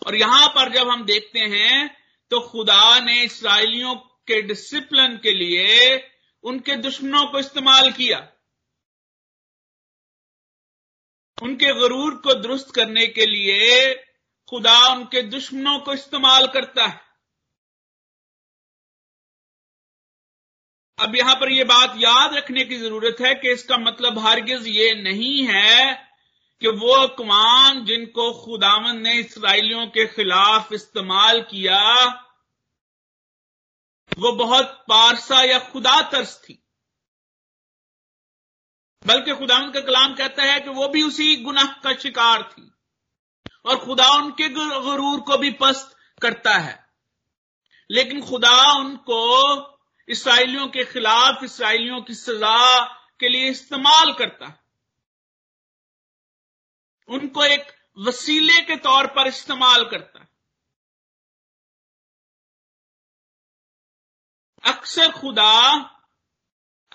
और 0.07 0.15
यहाँ 0.15 0.47
पर 0.47 0.71
जब 0.73 0.89
हम 0.89 1.05
देखते 1.05 1.39
हैं 1.39 1.97
तो 2.31 2.39
खुदा 2.49 2.99
ने 2.99 3.21
इसराइलियों 3.23 3.95
के 3.95 4.41
डिसिप्लिन 4.41 5.17
के 5.17 5.33
लिए 5.33 6.09
उनके 6.43 6.75
दुश्मनों 6.75 7.25
को 7.27 7.39
इस्तेमाल 7.39 7.91
किया। 7.91 8.19
उनके 11.41 11.73
गरूर 11.73 12.15
को 12.15 12.33
दुरुस्त 12.33 12.73
करने 12.75 13.07
के 13.07 13.25
लिए 13.25 13.93
खुदा 14.49 14.79
उनके 14.93 15.21
दुश्मनों 15.21 15.79
को 15.79 15.93
इस्तेमाल 15.93 16.47
करता 16.47 16.85
है। 16.85 17.08
अब 20.99 21.15
यहाँ 21.15 21.35
पर 21.35 21.51
यह 21.51 21.63
बात 21.63 21.93
याद 21.97 22.33
रखने 22.33 22.63
की 22.65 22.77
ज़रूरत 22.77 23.17
है 23.21 23.33
कि 23.35 23.51
इसका 23.51 23.77
मतलब 23.77 24.19
हरगिज 24.19 24.67
ये 24.67 24.93
नहीं 24.95 25.45
है 25.47 25.93
कि 26.61 26.67
वो 26.67 26.93
अकवाम 26.93 27.85
जिनको 27.85 28.31
खुदावन 28.45 29.01
ने 29.01 29.13
इसराइलियों 29.13 29.85
के 29.87 30.05
खिलाफ 30.05 30.73
इस्तेमाल 30.73 31.41
किया, 31.41 32.05
वो 34.17 34.31
बहुत 34.31 34.65
पारसा 34.89 35.43
या 35.43 35.59
खुदा 35.59 36.01
तरस 36.01 36.41
थी। 36.43 36.63
बल्कि 39.05 39.35
खुदावन 39.35 39.71
का 39.71 39.79
कलाम 39.79 40.13
कहता 40.15 40.43
है 40.43 40.59
कि 40.59 40.69
वो 40.69 40.87
भी 40.87 41.03
उसी 41.03 41.35
गुनाह 41.35 41.71
का 41.83 41.95
शिकार 41.95 42.43
थी 42.43 42.71
और 43.65 43.77
खुदा 43.77 44.09
उनके 44.17 44.49
गरूर 44.49 45.19
को 45.21 45.37
भी 45.37 45.51
पस्त 45.51 45.95
करता 46.21 46.57
है। 46.57 46.77
लेकिन 47.89 48.21
खुदा 48.21 48.73
उनको 48.73 49.78
इसराइलियों 50.09 50.67
के 50.67 50.85
खिलाफ 50.85 51.43
इसराइलियों 51.43 52.01
की 52.01 52.13
सजा 52.13 52.85
के 53.19 53.29
लिए 53.29 53.49
इस्तेमाल 53.49 54.13
करता 54.13 54.47
है। 54.47 54.59
उनको 57.07 57.43
एक 57.43 57.67
वसीले 57.97 58.61
के 58.61 58.75
तौर 58.75 59.07
पर 59.07 59.27
इस्तेमाल 59.27 59.83
करता 59.89 60.19
है। 60.19 60.27
अक्सर 64.73 65.11
खुदा 65.11 65.71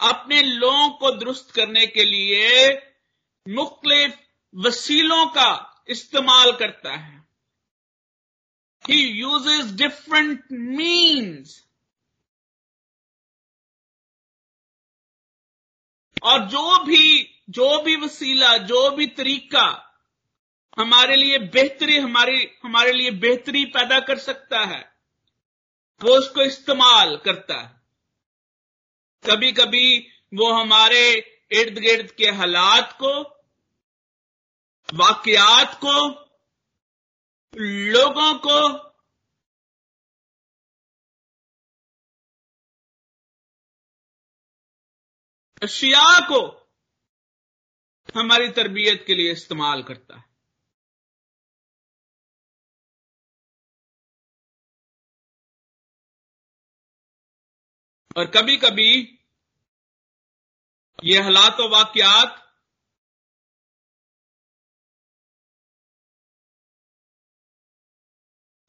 अपने 0.00 0.42
लोगों 0.42 0.88
को 0.90 1.10
दुरुस्त 1.10 1.54
करने 1.54 1.86
के 1.86 2.04
लिए 2.04 2.68
मुख्तलिफ़ 3.48 4.16
वसीलों 4.54 5.26
का 5.26 5.84
इस्तेमाल 5.88 6.52
करता 6.52 6.96
है। 6.96 7.28
ही 8.88 9.06
यूजेस 9.20 9.72
डिफरेंट 9.72 10.44
मीन्स 10.52 11.64
और 16.24 16.44
जो 16.44 16.84
भी 16.84 17.30
जो 17.50 17.82
भी 17.82 17.96
वसीला, 17.96 18.56
जो 18.56 18.90
भी 18.90 19.06
तरीका 19.06 19.80
हमारे 20.78 21.16
लिए 21.16 21.38
बेहतरी, 21.38 21.98
हमारी, 21.98 22.50
हमारे 22.64 22.92
लिए 22.92 23.10
बेहतरी 23.10 23.64
पैदा 23.64 24.00
कर 24.00 24.18
सकता 24.18 24.60
है, 24.60 24.92
वो 26.04 26.18
उसको 26.18 26.42
इस्तेमाल 26.42 27.16
करता 27.16 27.54
है। 27.54 27.82
कभी 29.30 29.52
कभी 29.52 29.98
वो 30.34 30.52
हमारे 30.52 31.30
इर्द 31.52 31.78
गिर्द 31.78 32.10
के 32.10 32.30
हालात 32.30 32.92
को, 32.92 33.22
वाकयात 34.94 35.74
को, 35.84 36.24
लोगों 37.60 38.34
को 38.34 38.93
अशिया 45.62 46.20
को 46.28 46.40
हमारी 48.14 48.48
तरबियत 48.48 49.04
के 49.06 49.14
लिए 49.14 49.32
इस्तेमाल 49.32 49.82
करता 49.82 50.16
है। 50.16 50.24
और 58.16 58.26
कभी 58.26 58.56
कभी 58.56 58.90
ये 61.04 61.20
हालात 61.22 61.60
और 61.60 61.70
वाकियात 61.70 62.40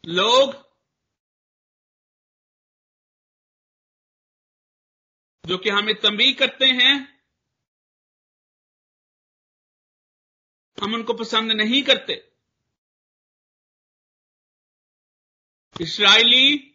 लोग 0.03 0.53
जो 5.45 5.57
कि 5.57 5.69
हमें 5.69 5.95
तंबी 5.95 6.33
करते 6.33 6.65
हैं, 6.65 7.23
हम 10.83 10.93
उनको 10.93 11.13
पसंद 11.13 11.51
नहीं 11.51 11.83
करते। 11.83 12.31
इसराइली 15.81 16.71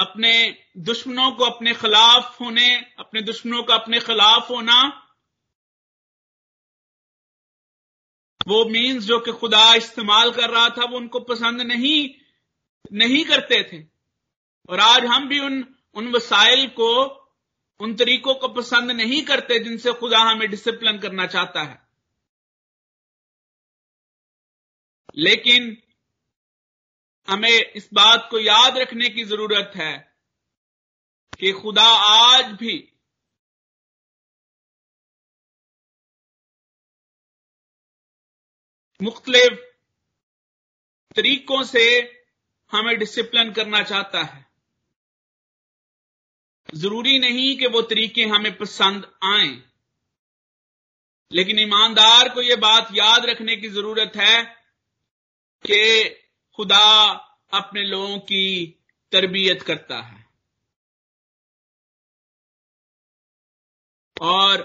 अपने 0.00 0.64
दुश्मनों 0.78 1.32
को 1.32 1.44
अपने 1.44 1.74
खिलाफ 1.74 2.40
होने, 2.40 2.76
अपने 2.98 3.22
दुश्मनों 3.22 3.62
का 3.62 3.74
अपने 3.74 4.00
खिलाफ 4.00 4.50
होना, 4.50 5.02
वो 8.48 8.64
मीन्स 8.64 9.04
जो 9.04 9.20
कि 9.20 9.32
खुदा 9.32 9.74
इस्तेमाल 9.74 10.32
कर 10.32 10.50
रहा 10.50 10.68
था, 10.68 10.84
वो 10.84 10.96
उनको 10.96 11.20
पसंद 11.20 11.62
नहीं 11.62 12.14
नहीं 12.92 13.24
करते 13.24 13.62
थे। 13.62 13.86
और 14.68 14.80
आज 14.80 15.04
हम 15.04 15.28
भी 15.28 15.38
उन 15.38 15.75
उन 15.96 16.12
वसाइल 16.12 16.68
को, 16.68 17.06
उन 17.80 17.94
तरीकों 17.94 18.34
को 18.34 18.48
पसंद 18.48 18.90
नहीं 18.90 19.22
करते 19.22 19.58
जिनसे 19.64 19.92
खुदा 19.92 20.18
हमें 20.18 20.50
डिसिप्लिन 20.50 20.98
करना 20.98 21.26
चाहता 21.26 21.62
है। 21.62 21.86
लेकिन 25.16 25.82
हमें 27.28 27.72
इस 27.72 27.88
बात 27.94 28.28
को 28.30 28.38
याद 28.38 28.78
रखने 28.78 29.08
की 29.08 29.24
ज़रूरत 29.24 29.72
है 29.76 30.16
कि 31.40 31.52
खुदा 31.52 31.86
आज 32.24 32.44
भी 32.44 32.92
मुख्तलिफ़ 39.02 39.76
तरीकों 41.16 41.64
से 41.64 42.00
हमें 42.72 42.98
डिसिप्लिन 42.98 43.52
करना 43.52 43.82
चाहता 43.82 44.22
है। 44.22 44.45
ज़रूरी 46.74 47.18
नहीं 47.18 47.56
कि 47.58 47.66
वो 47.66 47.82
तरीके 47.82 48.24
हमें 48.24 48.56
पसंद 48.56 49.06
आए, 49.24 49.48
लेकिन 51.32 51.58
ईमानदार 51.58 52.28
को 52.28 52.42
यह 52.42 52.56
बात 52.56 52.88
याद 52.92 53.24
रखने 53.24 53.56
की 53.56 53.68
ज़रूरत 53.68 54.12
है 54.16 54.42
कि 55.64 56.08
खुदा 56.58 57.10
अपने 57.52 57.84
लोगों 57.84 58.18
की 58.18 58.66
तरबियत 59.12 59.62
करता 59.62 60.00
है। 60.00 60.24
और 64.20 64.60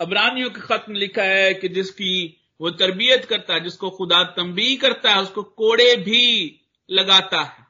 अबरानियों 0.00 0.50
के 0.50 0.60
खत्म 0.60 0.92
लिखा 0.92 1.22
है 1.22 1.54
कि 1.54 1.68
जिसकी 1.68 2.42
वो 2.60 2.70
तरबियत 2.70 3.24
करता 3.24 3.54
है, 3.54 3.60
जिसको 3.60 3.90
खुदा 3.90 4.22
तंबी 4.24 4.76
करता 4.76 5.10
है, 5.10 5.22
उसको 5.22 5.42
कोड़े 5.42 5.96
भी 5.96 6.60
लगाता 6.90 7.42
है। 7.42 7.65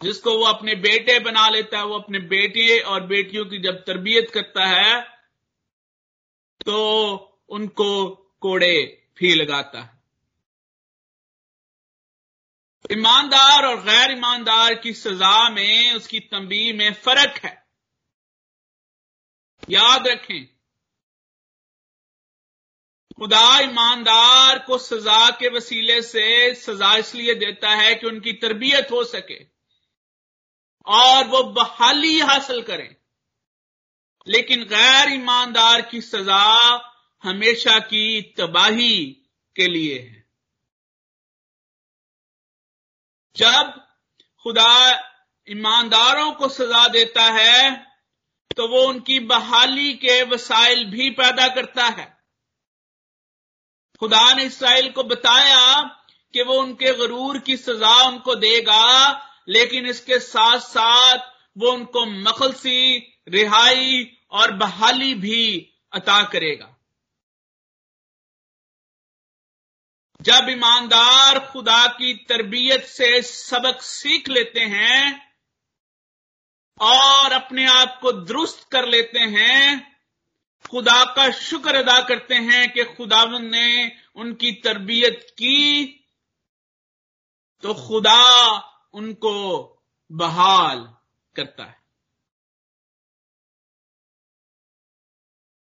जिसको 0.00 0.36
वो 0.38 0.44
अपने 0.44 0.74
बेटे 0.76 1.18
बना 1.20 1.48
लेता 1.48 1.78
है, 1.78 1.84
वो 1.84 1.98
अपने 1.98 2.18
बेटे 2.28 2.78
और 2.80 3.06
बेटियों 3.06 3.44
की 3.44 3.58
जब 3.58 3.82
तरबियत 3.84 4.30
करता 4.30 4.66
है 4.66 5.00
तो 6.66 6.78
उनको 7.48 7.90
कोड़े 8.40 8.76
भी 9.18 9.34
लगाता 9.34 9.80
है। 9.80 9.94
ईमानदार 12.92 13.66
और 13.66 13.80
गैर 13.82 14.10
ईमानदार 14.12 14.74
की 14.74 14.92
सजा 14.92 15.48
में, 15.50 15.92
उसकी 15.94 16.20
तंबी 16.22 16.72
में 16.72 16.92
फ़र्क 16.94 17.38
है। 17.44 17.54
याद 19.68 20.06
रखें, 20.08 20.46
खुदा 23.16 23.58
ईमानदार 23.60 24.58
को 24.58 24.78
सजा 24.78 25.28
के 25.30 25.48
वसीले 25.48 26.00
से 26.02 26.54
सजा 26.54 26.96
इसलिए 26.96 27.34
देता 27.36 27.70
है 27.72 27.94
कि 27.94 28.06
उनकी 28.06 28.32
तरबियत 28.34 28.90
हो 28.90 29.04
सके। 29.06 29.55
और 30.86 31.26
वो 31.26 31.42
बहाली 31.52 32.18
हासिल 32.20 32.62
करें। 32.62 32.94
लेकिन 34.26 34.62
गैर 34.64 35.12
ईमानदार 35.12 35.82
की 35.82 36.00
सजा 36.00 36.44
हमेशा 37.24 37.78
की 37.78 38.20
तबाही 38.38 39.04
के 39.56 39.66
लिए 39.68 39.98
है। 39.98 40.24
जब 43.36 43.72
खुदा 44.46 44.72
ईमानदारों 45.48 46.30
को 46.32 46.48
सजा 46.48 46.86
देता 46.88 47.22
है 47.32 47.70
तो 48.56 48.68
वो 48.68 48.82
उनकी 48.88 49.18
बहाली 49.20 49.92
के 49.94 50.22
वसाइल 50.22 50.84
भी 50.84 51.10
पैदा 51.10 51.46
करता 51.48 51.84
है। 51.86 52.06
खुदा 54.00 54.32
ने 54.34 54.44
इसराइल 54.44 54.90
को 54.92 55.02
बताया 55.02 55.82
कि 56.34 56.42
वो 56.42 56.54
उनके 56.54 56.92
गरूर 56.92 57.38
की 57.38 57.56
सजा 57.56 57.94
उनको 58.08 58.34
देगा 58.34 59.12
लेकिन 59.48 59.86
इसके 59.86 60.18
साथ 60.18 60.58
साथ 60.58 61.18
वो 61.58 61.70
उनको 61.72 62.04
मखलसी, 62.06 62.98
रिहाई 63.28 64.18
और 64.30 64.52
बहाली 64.52 65.14
भी 65.14 65.72
अता 65.92 66.22
करेगा। 66.22 66.72
जब 70.20 70.48
ईमानदार 70.48 71.38
खुदा 71.46 71.86
की 71.86 72.14
तरबियत 72.14 72.84
से 72.84 73.22
सबक 73.22 73.80
सीख 73.80 74.28
लेते 74.28 74.60
हैं 74.60 75.32
और 76.80 77.32
अपने 77.32 77.66
आप 77.66 77.98
को 78.02 78.12
दुरुस्त 78.12 78.68
कर 78.72 78.88
लेते 78.88 79.18
हैं, 79.18 79.96
खुदा 80.70 81.04
का 81.04 81.30
शुक्र 81.30 81.74
अदा 81.74 82.00
करते 82.00 82.34
हैं 82.34 82.72
कि 82.72 82.84
खुदावन 82.84 83.44
ने 83.44 83.92
उनकी 84.14 84.52
तरबियत 84.52 85.26
की 85.30 85.86
तो 87.62 87.74
खुदा 87.74 88.22
उनको 88.92 89.62
बहाल 90.12 90.96
करता 91.36 91.64
है। 91.64 91.82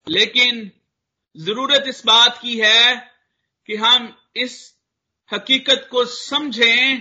लेकिन 0.08 0.72
ज़रूरत 1.36 1.84
इस 1.86 2.06
बात 2.06 2.38
की 2.42 2.58
है 2.58 2.96
कि 3.66 3.76
हम 3.76 4.26
इस 4.36 4.78
हकीकत 5.34 5.88
को 5.90 6.04
समझें 6.04 7.00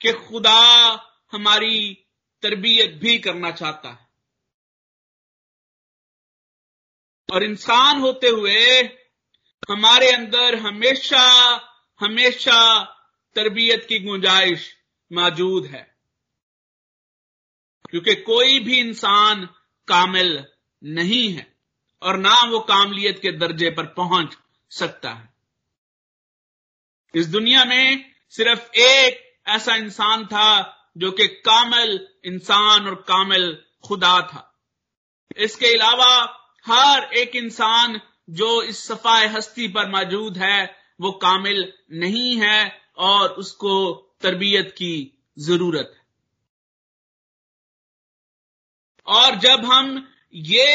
कि 0.00 0.12
खुदा 0.12 0.90
हमारी 1.32 2.06
तरबियत 2.42 2.90
भी 2.90 3.18
करना 3.18 3.50
चाहता 3.50 3.90
है। 3.90 4.10
और 7.32 7.42
इंसान 7.42 8.00
होते 8.00 8.28
हुए 8.28 8.82
हमारे 9.70 10.10
अंदर 10.12 10.54
हमेशा 10.54 11.26
हमेशा 12.00 12.84
तरबियत 13.34 13.86
की 13.88 13.98
गुंजाइश 13.98 14.79
मौजूद 15.12 15.66
है। 15.66 15.96
क्योंकि 17.90 18.14
कोई 18.14 18.58
भी 18.58 18.76
इंसान 18.76 19.46
कामिल 19.88 20.44
नहीं 20.84 21.32
है 21.32 21.56
और 22.02 22.16
ना 22.16 22.42
वो 22.48 22.60
कामलियत 22.60 23.18
के 23.18 23.32
दर्जे 23.32 23.70
पर 23.70 23.86
पहुँच 23.86 24.38
सकता 24.70 25.10
है। 25.10 25.34
इस 27.14 27.26
दुनिया 27.26 27.64
में 27.64 28.12
सिर्फ़ 28.28 28.70
एक 28.74 29.34
ऐसा 29.48 29.74
इंसान 29.74 30.26
था 30.26 30.76
जो 30.96 31.12
कि 31.12 31.28
कामिल 31.28 32.08
इंसान 32.24 32.86
और 32.86 32.94
कामिल 32.94 33.64
खुदा 33.88 34.20
था। 34.20 34.60
इसके 35.36 35.66
अलावा 35.66 36.40
हर 36.66 37.14
एक 37.14 37.36
इंसान 37.36 38.00
जो 38.30 38.62
इस 38.62 38.86
सफाए 38.86 39.26
हस्ती 39.26 39.68
पर 39.68 39.88
मौजूद 39.88 40.38
है, 40.38 40.76
वो 41.00 41.12
कामिल 41.12 41.72
नहीं 41.90 42.36
है 42.36 42.82
और 42.96 43.28
उसको 43.28 44.06
तरबियत 44.22 44.70
की 44.70 44.94
ज़रूरत 45.38 45.92
है। 45.94 46.00
और 49.06 49.34
जब 49.38 49.64
हम 49.64 50.06
ये 50.34 50.66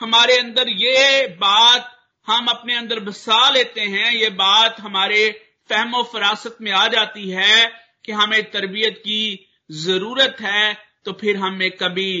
हमारे 0.00 0.36
अंदर 0.38 0.68
ये 0.68 1.26
बात 1.36 1.94
हम 2.26 2.46
अपने 2.46 2.76
अंदर 2.76 3.00
बसा 3.00 3.48
लेते 3.50 3.80
हैं, 3.80 4.12
ये 4.12 4.30
बात 4.30 4.80
हमारे 4.80 5.30
फहमो 5.70 6.02
फरासत 6.02 6.56
में 6.60 6.70
आ 6.72 6.86
जाती 6.88 7.28
है 7.30 7.66
कि 8.04 8.12
हमें 8.12 8.50
तरबियत 8.50 8.98
की 8.98 9.48
ज़रूरत 9.70 10.36
है 10.40 10.74
तो 11.04 11.12
फिर 11.12 11.36
हमें 11.36 11.70
कभी 11.70 12.12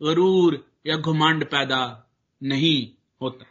गरूर 0.00 0.64
या 0.86 0.96
घुमंड 0.96 1.44
पैदा 1.44 2.10
नहीं 2.42 2.88
होता। 3.22 3.46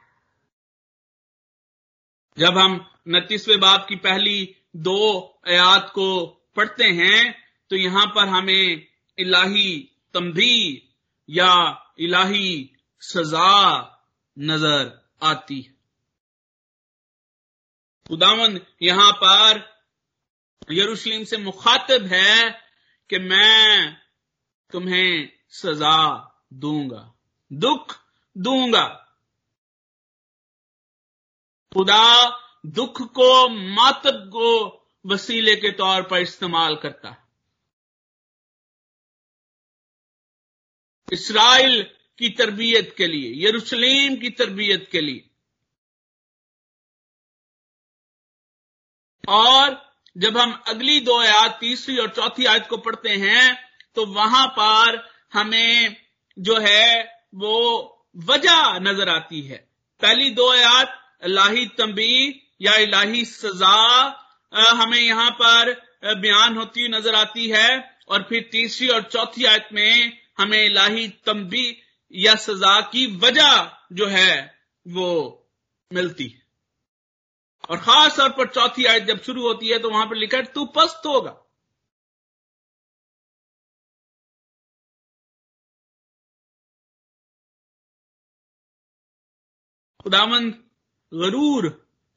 जब 2.38 2.58
हम 2.58 2.74
उनतीसवें 3.08 3.60
बाप 3.60 3.86
की 3.89 3.96
पहली 3.96 4.56
दो 4.76 5.00
आयात 5.48 5.89
को 5.89 6.08
पढ़ते 6.56 6.86
हैं 6.94 7.34
तो 7.72 7.76
यहाँ 7.76 8.06
पर 8.06 8.28
हमें 8.28 8.88
इलाही 9.18 9.78
तंबी 10.13 10.89
या 11.30 11.52
इलाही 12.00 12.70
सजा 13.02 13.52
नज़र 14.38 14.92
आती 15.24 15.60
है। 15.62 15.74
खुदावन 18.06 18.60
यहाँ 18.82 19.12
पर 19.13 19.62
यरूशलेम 20.72 21.24
से 21.24 21.38
मुखातब 21.38 22.06
है 22.06 22.50
कि 23.10 23.20
मैं 23.20 23.98
तुम्हें 24.72 25.30
सजा 25.52 25.98
दूँगा, 26.54 27.13
दुख 27.52 27.96
दूँगा। 28.36 28.86
खुदा 31.72 32.30
दुख 32.66 33.02
को 33.12 33.50
मातब 33.50 34.30
को 34.30 34.50
वसीले 35.06 35.56
के 35.56 35.72
तौर 35.72 36.02
पर 36.02 36.18
इस्तेमाल 36.18 36.76
करता। 36.76 37.10
है 37.10 37.22
इसराइल 41.12 41.84
की 42.20 42.30
तरबियत 42.30 42.94
के 42.98 43.08
लिए, 43.08 43.48
यरूशलेम 43.48 44.16
की 44.16 44.30
तरबियत 44.30 44.88
के 44.92 45.02
लिए। 45.02 45.30
और 49.24 49.82
जब 50.16 50.38
हम 50.38 50.54
अगली 50.68 51.00
दो 51.00 51.18
आयत, 51.20 51.52
तीसरी 51.52 51.98
और 51.98 52.10
चौथी 52.10 52.46
आयत 52.46 52.68
को 52.68 52.78
पढ़ते 52.78 53.10
हैं 53.10 53.74
तो 53.96 54.06
वहाँ 54.06 54.48
पर 54.48 54.98
हमें 55.34 55.96
जो 56.38 56.58
है, 56.60 57.04
वो 57.36 57.56
वजह 58.16 58.80
नज़र 58.80 59.10
आती 59.10 59.42
है। 59.42 59.58
पहली 60.02 60.30
दो 60.30 60.50
आयत 60.52 61.00
इलाही 61.26 61.66
तंबी 61.68 62.16
या 62.62 62.76
इलाही 62.78 63.24
सजा 63.26 64.23
हमें 64.54 65.00
यहाँ 65.00 65.30
पर 65.42 65.72
बयान 66.16 66.58
होती 66.58 66.88
नज़र 66.89 67.16
आती 67.16 67.48
है, 67.50 67.70
और 68.10 68.24
फिर 68.24 68.50
तीसरी 68.52 68.88
और 68.89 69.02
चौथी 69.04 69.46
आयत 69.46 69.68
में 69.74 70.18
हमें 70.39 70.58
इलाही 70.60 71.08
तंबी 71.26 71.66
या 72.13 72.36
सजा 72.38 72.80
की 72.92 73.06
वजह 73.18 73.72
जो 73.94 74.08
है, 74.08 74.56
वो 74.86 75.10
मिलती। 75.92 76.28
है 76.28 76.42
और 77.70 77.78
खास 77.80 78.18
तौर 78.18 78.30
पर 78.30 78.48
चौथी 78.50 78.86
आयत 78.86 79.04
जब 79.04 79.22
शुरू 79.24 79.42
होती 79.44 79.68
है 79.68 79.80
तो 79.80 79.89
वहाँ 79.89 80.06
पर 80.06 80.16
लिखा 80.16 80.38
है, 80.38 80.44
तू 80.46 80.66
पस्त 80.76 81.06
होगा। 81.06 81.39
खुदामंद 90.00 90.54
गरूर 91.12 91.70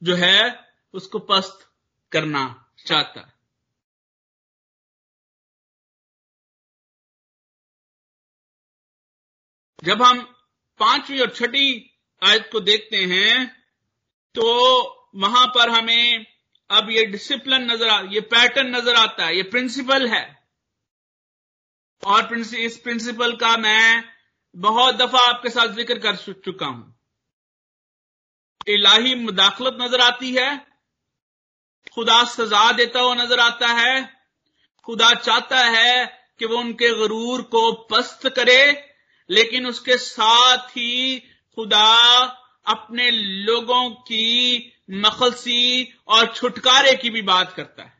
जो 0.03 0.14
है, 0.16 0.64
उसको 0.94 1.18
पस्त 1.20 1.68
करना 2.12 2.45
चाहता। 2.87 3.33
जब 9.85 10.03
हम 10.03 10.21
पांचवी 10.81 11.21
और 11.21 11.31
छठी 11.31 11.69
आयत 12.23 12.49
को 12.53 12.61
देखते 12.61 12.97
हैं 13.07 13.47
तो 14.35 14.45
वहाँ 15.16 15.47
पर 15.49 15.71
हमें 15.71 16.27
अब 16.71 16.90
ये 16.90 17.05
डिसिप्लिन 17.07 17.71
नज़र 17.71 17.88
आ, 17.88 18.01
ये 18.03 18.21
पैटर्न 18.23 18.75
नज़र 18.77 18.95
आता 18.97 19.27
है, 19.27 19.37
ये 19.37 19.42
प्रिंसिपल 19.45 20.07
है। 20.09 20.25
और 22.03 22.38
इस 22.38 22.77
प्रिंसिपल 22.79 23.37
का 23.37 23.57
मैं 23.57 24.05
बहुत 24.55 24.95
दफ़ा 24.97 25.21
आपके 25.29 25.51
साथ 25.51 25.75
ज़िक्र 25.75 25.99
कर 25.99 26.16
चुका 26.16 26.66
हूँ। 26.66 26.95
इलाही 28.66 29.14
मुदाखलत 29.16 29.77
नज़र 29.81 30.01
आती 30.01 30.35
है 30.35 30.65
खुदा 31.96 32.24
सजा 32.24 32.72
देता 32.72 33.00
हुआ 33.00 33.14
नज़र 33.14 33.40
आता 33.40 33.66
है। 33.66 34.20
खुदा 34.85 35.14
चाहता 35.14 35.59
है 35.59 36.20
कि 36.38 36.46
वो 36.46 36.56
उनके 36.56 36.88
गरूर 36.88 37.42
को 37.42 37.72
पस्त 37.72 38.28
करे, 38.28 38.94
लेकिन 39.30 39.66
उसके 39.66 39.96
साथ 39.96 40.68
ही 40.68 41.18
खुदा 41.54 41.96
अपने 42.66 43.11
लोगों 43.11 43.90
की 43.90 44.72
मखलसी 44.90 45.94
और 46.09 46.35
छुटकारे 46.35 46.94
की 46.96 47.11
भी 47.11 47.22
बात 47.22 47.52
करता 47.52 47.82
है। 47.82 47.92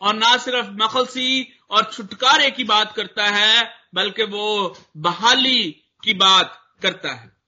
और 0.00 0.14
ना 0.14 0.36
सिर्फ़ 0.36 0.68
मखलसी 0.70 1.58
और 1.70 1.84
छुटकारे 1.92 2.50
की 2.50 2.64
बात 2.64 2.92
करता 2.96 3.26
है, 3.26 3.74
बल्कि 3.94 4.22
वो 4.22 4.76
बहाली 4.96 5.62
की 6.04 6.14
बात 6.14 6.70
करता 6.82 7.12
है। 7.12 7.41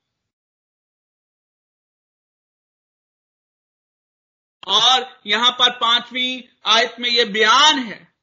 और 4.67 5.21
यहाँ 5.27 5.51
पर 5.51 5.71
पांचवी 5.71 6.49
आयत 6.67 6.97
में 7.01 7.11
यह 7.11 7.25
बयान 7.25 7.79
है। 7.79 8.15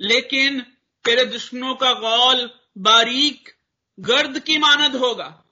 लेकिन 0.00 0.60
तेरे 1.04 1.24
दुश्मनों 1.24 1.74
का 1.74 1.92
गौल 1.92 2.60
बारीक, 2.78 3.56
गर्द 4.00 4.38
की 4.38 4.58
मानद 4.58 4.96
होगा। 4.96 5.42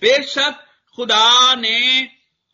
बेशक 0.00 0.66
खुदा 0.96 1.54
ने 1.54 2.08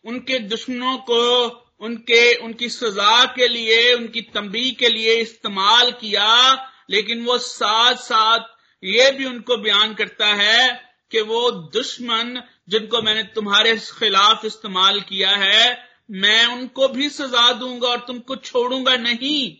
उनके 0.05 0.39
दुश्मनों 0.39 0.97
को 0.97 1.47
उनके, 1.79 2.35
उनकी 2.35 2.69
सजा 2.69 3.25
के 3.25 3.47
लिए, 3.47 3.93
उनकी 3.93 4.21
तंबी 4.21 4.71
के 4.71 4.89
लिए 4.89 5.13
इस्तेमाल 5.13 5.91
किया, 5.91 6.53
लेकिन 6.89 7.25
वो 7.25 7.37
साथ 7.37 7.95
साथ 7.95 8.39
ये 8.83 9.11
भी 9.11 9.25
उनको 9.25 9.57
बयान 9.57 9.93
करता 9.93 10.27
है 10.27 10.84
कि 11.11 11.21
वो 11.21 11.49
दुश्मन 11.51 12.41
जिनको 12.69 13.01
मैंने 13.01 13.23
तुम्हारे 13.23 13.75
खिलाफ 13.77 14.45
इस्तेमाल 14.45 14.99
किया 15.01 15.29
है, 15.29 15.77
मैं 16.11 16.45
उनको 16.45 16.87
भी 16.87 17.09
सजा 17.09 17.51
दूँगा 17.53 17.87
और 17.87 17.99
तुमको 17.99 18.35
छोड़ूँगा 18.35 18.95
नहीं। 18.97 19.57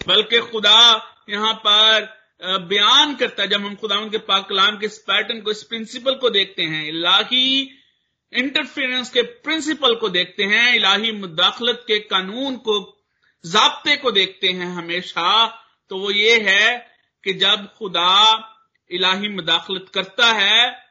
बल्कि 0.00 0.40
खुदा 0.40 0.80
यहाँ 1.28 1.54
पर 1.66 2.12
बयान 2.42 3.14
करता 3.14 3.42
है, 3.42 3.48
जब 3.48 3.64
हम 3.64 3.74
खुदा 3.74 3.96
के 4.08 4.18
पाक 4.18 4.48
कलाम 4.48 4.78
के 4.78 4.86
इस 4.86 4.98
पैटर्न 4.98 5.40
को, 5.40 5.50
इस 5.50 5.62
प्रिंसिपल 5.62 6.14
को 6.14 6.30
देखते 6.30 6.62
हैं। 6.62 6.86
इलाही 6.88 7.70
इंटरफेरेंस 8.32 9.10
के 9.10 9.22
प्रिंसिपल 9.22 9.94
को 9.94 10.08
देखते 10.08 10.44
हैं, 10.44 10.74
इलाही 10.74 11.12
मुदाखलत 11.12 11.84
के 11.86 11.98
कानून 11.98 12.56
को, 12.56 13.04
जबते 13.44 13.96
को 13.96 14.10
देखते 14.10 14.48
हैं 14.48 14.66
हमेशा। 14.66 15.46
तो 15.90 15.98
वो 15.98 16.10
ये 16.10 16.38
है 16.40 16.93
कि 17.24 17.34
जब 17.34 17.66
खुदा 17.78 18.14
इलाही 18.90 19.28
मुदाखलत 19.28 19.90
करता 19.94 20.32
है, 20.32 20.84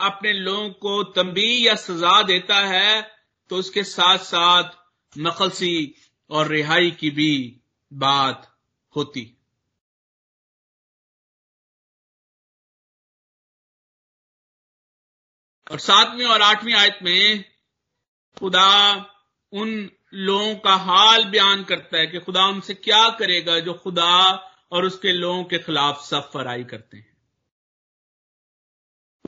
अपने 0.00 0.32
लोगों 0.32 0.70
को 0.70 1.02
तंबी 1.12 1.66
या 1.66 1.74
सजा 1.74 2.22
देता 2.22 2.58
है 2.66 3.02
तो 3.50 3.56
उसके 3.56 3.84
साथ 3.84 4.18
साथ 4.18 4.70
नकलसी 5.18 5.94
और 6.30 6.48
रिहाई 6.48 6.90
की 6.90 7.10
भी 7.10 7.60
बात 7.92 8.50
होती। 8.94 9.30
और 15.70 15.78
सातवीं 15.78 16.26
और 16.26 16.42
आठवीं 16.42 16.74
आयत 16.74 16.98
में 17.02 17.44
खुदा 18.36 18.70
उन 19.52 19.90
लोगों 20.14 20.54
का 20.56 20.74
हाल 20.76 21.24
बयान 21.24 21.62
करता 21.64 21.98
है 21.98 22.06
कि 22.06 22.18
खुदा 22.18 22.46
उनसे 22.46 22.74
क्या 22.74 23.08
करेगा 23.10 23.58
जो 23.60 23.74
खुदा 23.74 24.10
और 24.74 24.84
उसके 24.84 25.12
लोगों 25.12 25.44
के 25.44 25.58
खिलाफ 25.58 26.00
सब 26.04 26.30
फराई 26.32 26.64
करते 26.64 26.96
हैं। 26.96 27.12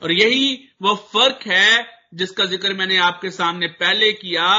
और 0.03 0.11
यही 0.11 0.53
वो 0.81 0.95
फ़र्क 1.13 1.47
है 1.47 1.85
जिसका 2.13 2.45
ज़िक्र 2.45 2.73
मैंने 2.73 2.97
आपके 2.97 3.29
सामने 3.31 3.67
पहले 3.79 4.11
किया 4.13 4.49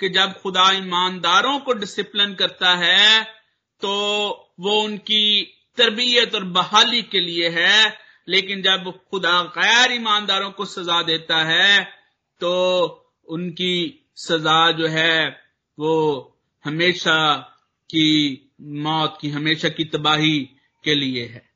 कि 0.00 0.08
जब 0.08 0.32
खुदा 0.42 0.70
ईमानदारों 0.72 1.58
को 1.58 1.72
डिसिप्लिन 1.72 2.34
करता 2.34 2.74
है 2.76 3.22
तो 3.82 3.92
वो 4.60 4.80
उनकी 4.82 5.42
तरबियत 5.78 6.34
और 6.34 6.44
बहाली 6.52 7.02
के 7.02 7.20
लिए 7.20 7.48
है। 7.50 8.08
लेकिन 8.28 8.62
जब 8.62 8.90
खुदा 9.10 9.40
गैर 9.56 9.92
ईमानदारों 9.92 10.50
को 10.50 10.64
सजा 10.64 11.02
देता 11.02 11.36
है 11.44 11.84
तो 12.40 12.50
उनकी 13.28 13.74
सजा 14.16 14.70
जो 14.72 14.88
है 14.88 15.28
वो 15.78 15.94
हमेशा 16.64 17.18
की 17.90 18.08
मौत 18.60 19.18
की 19.20 19.28
हमेशा 19.30 19.68
की 19.68 19.84
तबाही 19.84 20.38
के 20.84 20.94
लिए 20.94 21.26
है। 21.26 21.46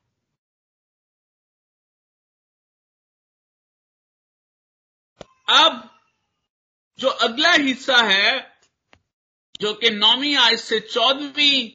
अब 5.48 5.88
जो 6.98 7.08
अगला 7.08 7.52
हिस्सा 7.52 7.96
है 8.02 8.52
जो 9.60 9.72
कि 9.74 9.90
नौवीं 9.90 10.36
आयत 10.36 10.58
से 10.58 10.78
चौदहवीं 10.80 11.70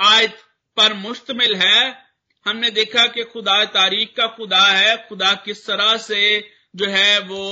आयत 0.00 0.38
पर 0.76 0.94
मुश्तमिल 0.94 1.54
है 1.56 2.06
हमने 2.46 2.70
देखा 2.70 3.06
कि 3.06 3.24
खुदा 3.24 3.64
तारीख 3.64 4.14
का 4.16 4.26
खुदा 4.26 4.62
है 4.66 4.96
खुदा 5.08 5.32
किस 5.34 5.66
तरह 5.66 5.96
से 5.96 6.22
जो 6.76 6.86
है 6.86 7.18
वो 7.20 7.44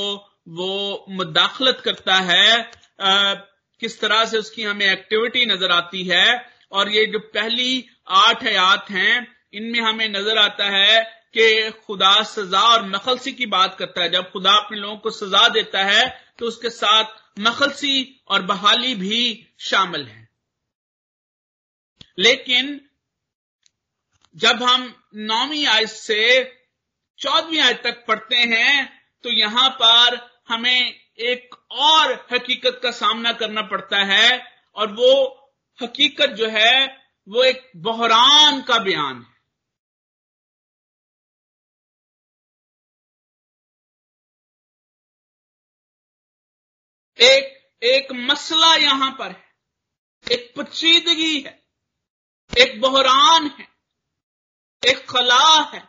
वो 0.48 1.04
मुदाखलत 1.08 1.80
करता 1.84 2.14
है 2.14 2.70
आ, 3.00 3.34
किस 3.80 4.00
तरह 4.00 4.24
से 4.24 4.38
उसकी 4.38 4.62
हमें 4.62 4.87
एक्टिविटी 4.87 5.44
नज़र 5.46 5.70
आती 5.70 6.04
है 6.04 6.54
और 6.74 6.88
ये 6.90 7.04
जो 7.06 7.18
पहली 7.34 7.84
आठ 8.18 8.44
आयात 8.46 8.90
हैं, 8.90 9.26
इनमें 9.54 9.80
हमें 9.80 10.08
नज़र 10.10 10.38
आता 10.38 10.68
है 10.68 11.02
कि 11.34 11.70
खुदा 11.87 12.22
सजा 12.24 12.60
और 12.64 12.87
मखलसी 12.88 13.32
की 13.32 13.46
बात 13.48 13.76
करता 13.78 14.02
है। 14.02 14.10
जब 14.10 14.30
खुदा 14.30 14.52
अपने 14.54 14.78
लोगों 14.78 14.96
को 14.96 15.10
सजा 15.12 15.48
देता 15.50 15.84
है 15.84 16.08
तो 16.38 16.46
उसके 16.46 16.70
साथ 16.70 17.40
मखलसी 17.40 18.22
और 18.28 18.42
बहाली 18.44 18.94
भी 18.96 19.46
शामिल 19.62 20.06
है। 20.06 20.28
लेकिन 22.18 22.80
जब 24.37 24.62
हम 24.62 24.92
नौवीं 25.24 25.66
आयत 25.68 25.88
से 25.88 26.22
चौदहवीं 27.18 27.60
आयत 27.60 27.80
तक 27.84 28.04
पढ़ते 28.08 28.37
हैं 28.37 28.87
तो 29.24 29.30
यहाँ 29.32 29.68
पर 29.72 30.18
हमें 30.48 30.94
एक 31.24 31.54
और 31.70 32.12
हकीकत 32.32 32.80
का 32.82 32.90
सामना 32.92 33.32
करना 33.34 33.62
पड़ता 33.64 33.98
है, 34.04 34.40
और 34.76 34.92
वो 34.92 35.43
हकीकत 35.82 36.26
जो 36.26 36.48
है, 36.48 36.87
वो 37.28 37.44
एक 37.44 37.72
बहरान 37.76 38.62
का 38.62 38.78
बयान 38.78 39.22
है। 39.22 39.34
एक 47.18 47.70
एक 47.82 48.12
मसला 48.12 48.74
यहाँ 48.76 49.10
पर 49.10 49.30
है। 49.30 49.44
एक 50.32 50.54
पचीदगी 50.56 51.40
है। 51.40 51.68
एक 52.58 52.80
बहरान 52.80 53.46
है। 53.46 53.68
एक 54.88 55.06
खला 55.10 55.70
है। 55.74 55.88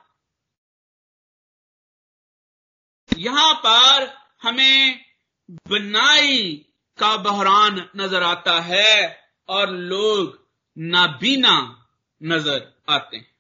यहाँ 3.18 3.54
पर 3.66 4.08
हमें 4.44 5.06
बनाई 5.52 6.66
का 7.00 7.18
बहरान 7.18 7.90
नज़र 7.96 8.24
आता 8.24 8.60
है। 8.62 9.25
और 9.50 9.70
लोग 9.70 10.40
नाबीना 10.78 11.56
नज़र 12.22 12.62
आते 12.90 13.18
हैं। 13.18 13.34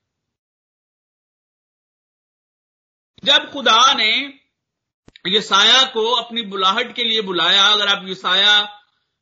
जब 3.23 3.51
खुदा 3.51 3.93
ने 3.93 4.11
यसाया 5.27 5.83
को 5.89 6.09
अपनी 6.13 6.41
बुलाहट 6.43 6.95
के 6.95 7.03
लिए 7.03 7.21
बुलाया, 7.23 7.63
अगर 7.63 7.87
आप 7.87 8.03
यसाया 8.07 8.53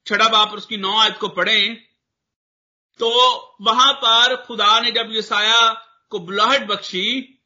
छड़ा 0.06 0.28
बाप 0.30 0.54
उसकी 0.54 0.78
नौ 0.78 0.98
आयत 1.00 1.18
को 1.18 1.28
पढ़ें 1.32 1.76
तो 3.00 3.10
वहाँ 3.62 3.94
पर 3.96 4.36
खुदा 4.46 4.80
ने 4.80 4.92
जब 4.92 5.12
यसाया 5.12 5.62
को 6.12 6.20
बुलाहट 6.22 6.66
बख्शी, 6.68 7.40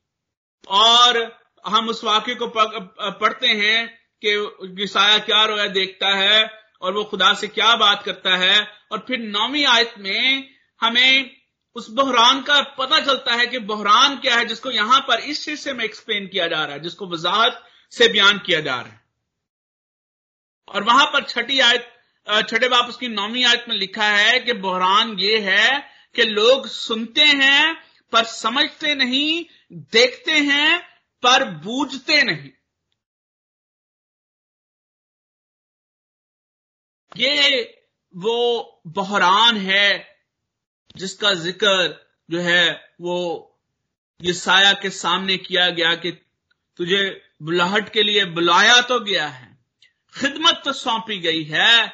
और 0.67 1.17
हम 1.65 1.89
उस 1.89 2.04
वाक्य 2.04 2.36
को 2.36 2.47
पढ़ते 2.47 3.47
हैं 3.47 3.88
कि 4.21 4.84
यसाया 4.84 5.17
क्या 5.19 5.43
रोया 5.45 5.67
देखता 5.69 6.10
है 6.15 6.41
और 6.81 6.93
वो 6.93 7.03
खुदा 7.03 7.33
से 7.33 7.47
क्या 7.47 7.75
बात 7.75 8.03
करता 8.03 8.35
है? 8.37 8.67
और 8.91 9.05
फिर 9.07 9.19
नौवीं 9.19 9.65
आयत 9.65 9.93
में 9.99 10.49
हमें 10.81 11.35
उस 11.75 11.89
बहरान 11.89 12.41
का 12.41 12.61
पता 12.77 12.99
चलता 12.99 13.33
है 13.33 13.45
कि 13.47 13.59
बहरान 13.59 14.15
क्या 14.17 14.35
है, 14.35 14.45
जिसको 14.45 14.71
यहाँ 14.71 14.99
पर 14.99 15.19
इस 15.19 15.47
हिस्से 15.49 15.73
में 15.73 15.83
एक्सप्लेन 15.85 16.27
किया 16.27 16.47
जा 16.47 16.63
रहा 16.63 16.73
है, 16.73 16.79
जिसको 16.79 17.07
वजाहत 17.07 17.63
से 17.91 18.07
बयान 18.07 18.37
किया 18.37 18.59
जा 18.61 18.75
रहा 18.75 18.91
है। 18.91 19.01
और 20.67 20.83
वहाँ 20.83 21.05
पर 21.05 21.23
छठी 21.23 21.59
आयत 21.59 21.93
छठे 22.27 22.67
बाप 22.69 22.89
उसकी 22.89 23.07
नौवीं 23.07 23.43
आयत 23.45 23.65
में 23.69 23.75
लिखा 23.75 24.07
है 24.07 24.39
कि 24.39 24.53
बहरान 24.53 25.15
ये 25.19 25.37
है 25.39 25.79
कि 26.15 26.23
लोग 26.23 26.67
सुनते 26.67 27.23
हैं 27.23 27.75
पर 28.13 28.23
समझते 28.23 28.95
नहीं, 28.95 29.45
देखते 29.71 30.31
हैं 30.31 30.79
पर 31.23 31.43
बूझते 31.63 32.21
नहीं। 32.23 32.49
ये 37.12 37.62
वो 38.13 38.82
बहरान 38.88 39.58
है 39.58 40.17
जिसका 40.98 41.34
ज़िक्र 41.34 42.06
जो 42.30 42.39
है 42.39 42.93
वो 43.02 43.17
ये 44.20 44.34
साया 44.34 44.74
के 44.74 44.89
सामने 44.89 45.38
किया 45.38 45.70
गया 45.70 45.96
कि 45.96 46.12
तुझे 46.80 47.02
बुलाहट 47.43 47.89
के 47.89 48.04
लिए 48.04 48.26
बुलाया 48.26 48.82
तो 48.82 49.00
गया 49.00 49.28
है। 49.28 49.58
खिदमत 50.13 50.62
तो 50.65 50.74
सौंपी 50.74 51.20
गई 51.20 51.43
है, 51.43 51.93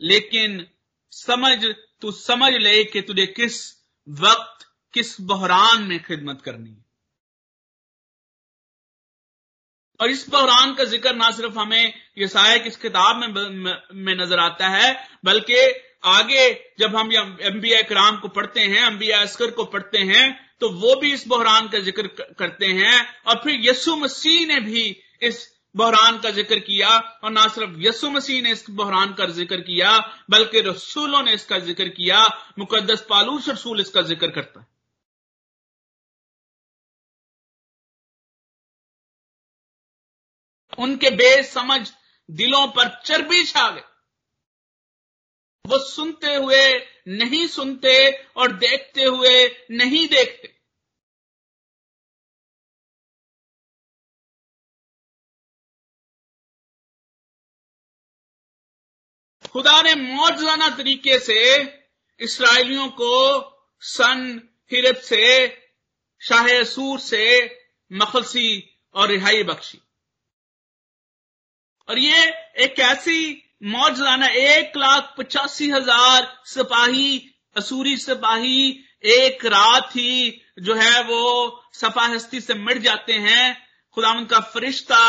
लेकिन 0.00 0.66
समझ, 1.12 1.58
तू 2.00 2.12
समझ 2.12 2.52
ले 2.52 2.84
कि 2.84 3.00
तुझे 3.02 3.26
किस 3.26 3.60
वक्त, 4.08 4.66
किस 4.94 5.20
बहरान 5.20 5.82
में 5.82 6.02
खिदमत 6.02 6.42
करनी 6.42 6.70
है। 6.70 6.87
और 10.00 10.10
इस 10.10 10.28
बहरान 10.30 10.74
का 10.74 10.84
ज़िक्र 10.84 11.14
ना 11.14 11.30
सिर्फ़ 11.30 11.58
हमें 11.58 11.92
यसाया 12.18 12.56
की 12.56 12.68
इस 12.68 12.76
किताब 12.76 13.16
में, 13.16 13.28
में 13.94 14.14
नज़र 14.14 14.38
आता 14.38 14.68
है 14.68 14.92
बल्कि 15.24 15.60
आगे 16.06 16.48
जब 16.80 16.96
हम 16.96 17.10
अंबिया 17.46 17.80
कराम 17.82 18.16
को 18.16 18.28
पढ़ते 18.28 18.60
हैं 18.62 18.82
अंबिया 18.82 19.20
अस्कर 19.20 19.50
को 19.50 19.64
पढ़ते 19.64 19.98
हैं 20.10 20.26
तो 20.60 20.68
वो 20.70 20.94
भी 21.00 21.12
इस 21.12 21.26
बहरान 21.28 21.68
का 21.68 21.78
ज़िक्र 21.78 22.06
करते 22.38 22.66
हैं 22.66 22.94
और 23.26 23.40
फिर 23.44 23.60
यसु 23.62 23.96
मसीह 23.96 24.46
ने 24.46 24.60
भी 24.60 24.84
इस 25.22 25.46
बहरान 25.74 26.18
का 26.18 26.30
ज़िक्र 26.30 26.58
किया 26.58 26.88
और 27.24 27.30
ना 27.30 27.46
सिर्फ़ 27.48 27.74
यसु 27.78 28.10
मसीह 28.10 28.42
ने 28.42 28.52
इस 28.52 28.64
बहरान 28.70 29.14
का 29.14 29.26
ज़िक्र 29.26 29.60
किया 29.60 29.98
बल्कि 30.30 30.60
रसूलों 30.60 31.22
ने 31.22 31.32
इसका 31.32 31.58
ज़िक्र 31.58 31.88
किया 31.88 32.24
मुकदस 32.58 33.06
पालूस 33.10 33.48
रसूल 33.48 33.80
इसका 33.80 34.02
ज़िक्र 34.02 34.30
करता 34.30 34.60
है। 34.60 34.66
उनके 40.78 41.10
बेसमझ 41.10 41.90
दिलों 42.30 42.66
पर 42.68 43.02
चर्बी 43.04 43.44
छा 43.44 43.70
गए 43.70 43.84
वो 45.64 45.78
सुनते 45.78 46.34
हुए 46.34 46.62
नहीं 47.08 47.46
सुनते 47.46 47.94
और 48.36 48.52
देखते 48.52 49.04
हुए 49.04 49.66
नहीं 49.70 50.06
देखते। 50.08 50.48
खुदा 59.52 59.80
ने 59.82 59.94
मौजाना 59.94 60.68
तरीके 60.76 61.18
से 61.18 61.38
इसराइलियों 62.20 62.88
को 62.88 63.14
सन 63.82 64.48
हिरब 64.72 64.96
से, 64.96 65.48
शाह 66.20 66.62
सूर 66.64 66.98
से 67.00 67.24
मखलसी 67.92 68.78
और 68.94 69.08
रिहाई 69.08 69.42
बख्शी। 69.42 69.78
और 71.88 71.98
ये 71.98 72.24
एक 72.64 72.78
ऐसी 72.82 73.20
मौजाना 73.66 74.26
एक 74.26 74.76
लाख 74.76 75.14
पचासी 75.18 75.70
हज़ार 75.70 76.26
सिपाही, 76.46 77.34
असूरी 77.56 77.96
सिपाही 77.96 78.84
एक 79.06 79.44
रात 79.46 79.90
ही 79.96 80.42
जो 80.60 80.74
है 80.74 81.02
वो 81.04 81.62
सफ़ा 81.74 82.06
हस्ती 82.06 82.40
से 82.40 82.54
मिट 82.56 82.78
जाते 82.78 83.12
हैं। 83.12 83.56
खुदा 83.96 84.10
उनका 84.12 84.40
फरिश्ता 84.54 85.00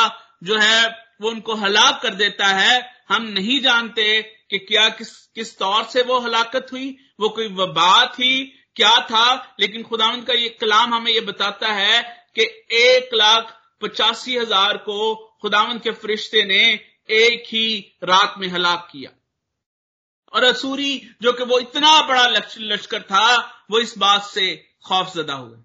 जो 0.44 0.58
है 0.58 0.88
वो 1.22 1.30
उनको 1.30 1.56
हलाक 1.56 2.00
कर 2.04 2.16
देता 2.16 2.48
है। 2.48 2.82
हम 3.10 3.24
नहीं 3.30 3.60
जानते 3.62 4.22
कि 4.50 4.58
क्या 4.60 4.88
किस 4.90 5.16
किस 5.36 5.58
तौर 5.58 5.84
से 5.86 6.02
वो 6.04 6.20
हलाकत 6.20 6.68
हुई, 6.72 6.96
वो 7.20 7.30
कोई 7.30 7.48
वबा 7.56 8.06
थी 8.08 8.46
क्या 8.76 8.96
था, 9.04 9.56
लेकिन 9.60 9.84
खुदावंद 9.84 10.26
का 10.26 10.34
ये 10.34 10.50
कलाम 10.62 10.94
हमें 10.94 11.12
ये 11.12 11.22
बताता 11.22 11.74
है 11.74 12.02
कि 12.36 12.44
एक 12.78 13.10
लाख 13.14 13.56
पचासी 13.82 14.38
हज़ार 14.38 14.78
को 14.80 15.16
खुदावंद 15.42 15.82
के 15.82 15.92
फरिश्ते 15.92 16.44
ने 16.44 16.74
एक 17.10 17.44
ही 17.48 17.98
रात 18.04 18.36
में 18.38 18.48
हलाक 18.48 18.90
किया। 18.92 19.12
और 20.34 20.44
असूरी, 20.44 21.10
जो 21.22 21.34
कि 21.34 21.44
वो 21.44 21.60
इतना 21.60 22.08
बड़ा 22.08 22.28
लश्कर 22.58 23.02
था, 23.04 23.38
वो 23.72 23.80
इस 23.80 23.98
बात 23.98 24.24
से 24.24 24.76
खौफजदा 24.86 25.34
हुए। 25.34 25.58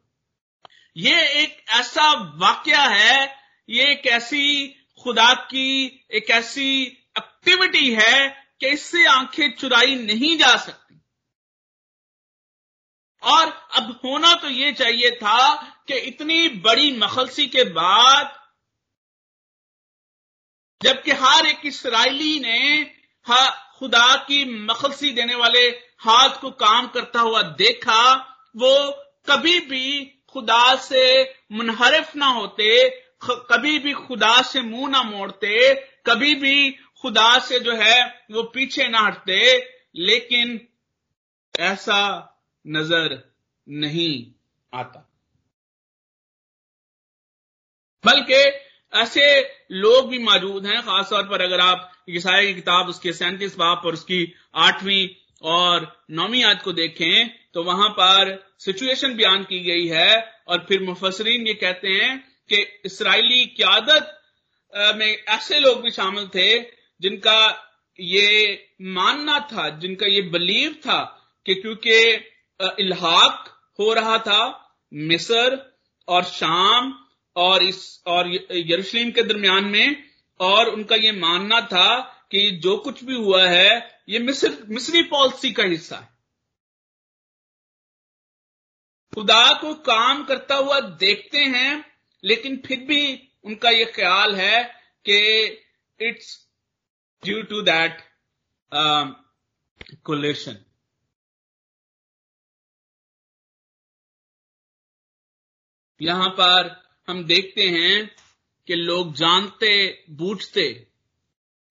ये 0.97 1.29
एक 1.29 1.65
ऐसा 1.69 2.13
वाक्य 2.13 2.73
है, 2.77 3.37
ये 3.69 3.93
एक 3.93 4.07
ऐसी 4.07 4.69
खुदा 5.03 5.35
की, 5.35 6.07
एक 6.11 6.31
ऐसी 6.31 6.83
एक्टिविटी 7.19 7.95
है 7.95 8.49
कि 8.61 8.67
इससे 8.67 9.07
आँखें 9.07 9.57
चुराई 9.57 9.95
नहीं 9.95 10.39
जा 10.39 10.57
सकती। 10.57 11.01
और 13.23 13.69
अब 13.75 14.01
होना 14.05 14.35
तो 14.35 14.49
ये 14.49 14.73
चाहिए 14.73 15.11
था 15.11 15.55
कि 15.89 15.95
इतनी 15.95 16.49
बड़ी 16.49 16.97
मखलसी 16.97 17.47
के 17.47 17.65
बाद 17.65 18.43
जबकि 20.85 21.11
हर 21.12 21.47
एक 21.47 21.66
इसराइली 21.66 22.38
ने 22.40 22.85
खुदा 23.79 24.14
की 24.27 24.44
मखलसी 24.64 25.11
देने 25.12 25.35
वाले 25.35 25.61
हाथ 26.01 26.40
को 26.40 26.51
काम 26.51 26.87
करता 26.87 27.20
हुआ 27.20 27.42
देखा, 27.59 28.03
वो 28.57 28.90
कभी 29.27 29.59
भी 29.61 30.05
खुदा 30.29 30.75
से 30.77 31.23
मुनहरफ 31.53 32.14
ना 32.16 32.27
होते 32.27 32.68
कभी 33.25 33.79
भी 33.79 33.92
खुदा 33.92 34.40
से 34.42 34.61
मुँह 34.62 34.90
ना 34.90 35.03
मोड़ते, 35.03 35.75
कभी 36.07 36.35
भी 36.35 36.70
खुदा 37.03 37.38
से 37.38 37.61
जो 37.61 37.77
है 37.77 38.05
वो 38.31 38.42
पीछे 38.44 38.88
ना 38.88 39.01
हटते, 39.01 39.40
लेकिन 39.97 40.61
ऐसा 41.55 42.01
नज़र 42.64 43.18
नहीं 43.68 44.33
आता। 44.73 45.01
बल्कि 48.05 48.42
ऐसे 48.94 49.26
लोग 49.72 50.09
भी 50.11 50.18
मौजूद 50.20 50.66
हैं, 50.66 50.80
खासतौर 50.83 51.22
पर 51.28 51.42
अगर 51.42 51.61
आप 51.61 51.90
ईसाई 52.11 52.46
की 52.46 52.54
किताब, 52.54 52.88
उसके 52.88 53.12
सैंतीस 53.12 53.57
बाप 53.57 53.83
और 53.87 53.92
उसकी 53.92 54.33
आठवीं 54.59 55.09
और 55.42 55.87
नौवीं 56.12 56.40
याद 56.40 56.61
को 56.62 56.72
देखें 56.72 57.28
तो 57.54 57.62
वहाँ 57.64 57.88
पर 57.90 58.38
सिचुएशन 58.59 59.14
बयान 59.16 59.42
की 59.44 59.59
गई 59.61 59.87
है 59.88 60.14
और 60.48 60.64
फिर 60.68 60.83
मुफसरीन 60.83 61.46
ये 61.46 61.54
कहते 61.54 61.88
हैं 61.90 62.16
कि 62.50 62.62
इसराइली 62.85 63.44
क्यादत 63.57 64.11
में 64.96 65.07
ऐसे 65.07 65.59
लोग 65.61 65.83
भी 65.83 65.90
शामिल 65.90 66.26
थे 66.28 66.48
जिनका 67.00 67.40
ये 67.98 68.28
मानना 68.83 69.38
था, 69.52 69.68
जिनका 69.70 70.07
ये 70.07 70.22
बलीव 70.30 70.72
था 70.87 71.00
कि 71.46 71.54
क्योंकि 71.54 71.98
इल्हाक 72.80 73.48
हो 73.78 73.92
रहा 73.94 74.18
था, 74.18 74.40
मिस्र 74.92 75.59
और 76.09 76.24
शाम 76.24 76.92
और 77.37 77.62
इस, 77.62 78.03
और 78.07 78.29
यरूशलेम 78.53 79.11
के 79.11 79.23
दरमियान 79.23 79.64
में, 79.64 80.05
और 80.40 80.68
उनका 80.68 80.97
यह 80.97 81.12
मानना 81.12 81.61
था 81.61 82.01
कि 82.31 82.51
जो 82.51 82.77
कुछ 82.77 83.05
भी 83.05 83.14
हुआ 83.14 83.47
है, 83.49 84.03
ये 84.09 84.18
मिस्र, 84.18 84.66
मिस्री 84.68 85.03
पॉलिसी 85.03 85.53
का 85.53 85.62
हिस्सा 85.62 85.97
है। 85.97 86.12
खुदा 89.12 89.53
को 89.53 89.75
काम 89.75 90.25
करता 90.25 90.55
हुआ 90.55 90.81
देखते 90.81 91.38
हैं, 91.38 91.85
लेकिन 92.25 92.57
फिर 92.66 92.79
भी 92.79 93.31
उनका 93.44 93.70
यह 93.70 93.92
ख्याल 93.94 94.35
है 94.35 94.62
कि 95.05 95.44
it's 96.01 96.49
due 97.23 97.42
to 97.42 97.62
that 97.62 98.03
collation 100.05 100.64
यहाँ 106.01 106.29
पर 106.31 106.84
हम 107.09 107.25
देखते 107.25 107.62
हैं 107.62 108.17
कि 108.67 108.75
लोग 108.75 109.14
जानते, 109.14 110.05
बूझते 110.11 110.90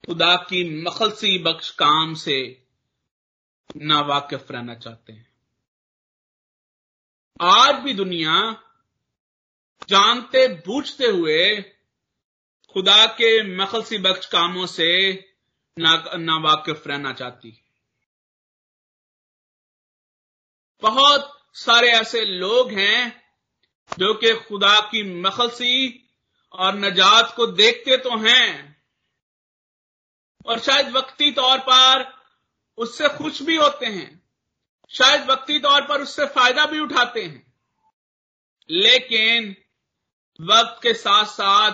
खुदा 0.05 0.35
की 0.35 0.81
मखलसी 0.81 1.37
बख्श 1.37 1.69
काम 1.69 2.13
से 2.13 2.67
नावाकिफ 3.77 4.51
रहना 4.51 4.75
चाहते 4.75 5.13
हैं। 5.13 5.33
आज 7.41 7.75
भी 7.75 7.93
दुनिया 7.93 8.63
जानते, 9.89 10.47
बूझते 10.47 11.05
हुए 11.05 11.61
खुदा 12.69 13.05
के 13.05 13.55
मखलसी 13.55 13.97
बख्श 13.97 14.25
कामों 14.25 14.65
से 14.65 15.13
नावाकिफ 16.17 16.87
रहना 16.87 17.13
चाहती 17.13 17.49
है। 17.49 17.63
बहुत 20.81 21.43
सारे 21.53 21.87
ऐसे 21.87 22.25
लोग 22.25 22.71
हैं 22.71 23.22
जो 23.99 24.13
कि 24.13 24.33
खुदा 24.33 24.79
की 24.79 25.21
मखलसी 25.21 26.09
और 26.51 26.75
नजात 26.75 27.33
को 27.35 27.47
देखते 27.47 27.97
तो 27.97 28.17
हैं, 28.17 28.77
और 30.45 30.59
शायद 30.59 30.89
वक्ती 30.89 31.31
तौर 31.31 31.59
पर 31.59 32.21
उससे 32.77 33.09
खुश 33.09 33.41
भी 33.41 33.55
होते 33.55 33.85
हैं, 33.85 34.29
शायद 34.89 35.29
वक्ती 35.29 35.59
तौर 35.59 35.81
पर 35.81 36.01
उससे 36.01 36.25
फ़ायदा 36.25 36.65
भी 36.65 36.79
उठाते 36.79 37.23
हैं। 37.23 37.53
लेकिन 38.69 39.55
वक्त 40.41 40.83
के 40.83 40.93
साथ 40.93 41.25
साथ 41.25 41.73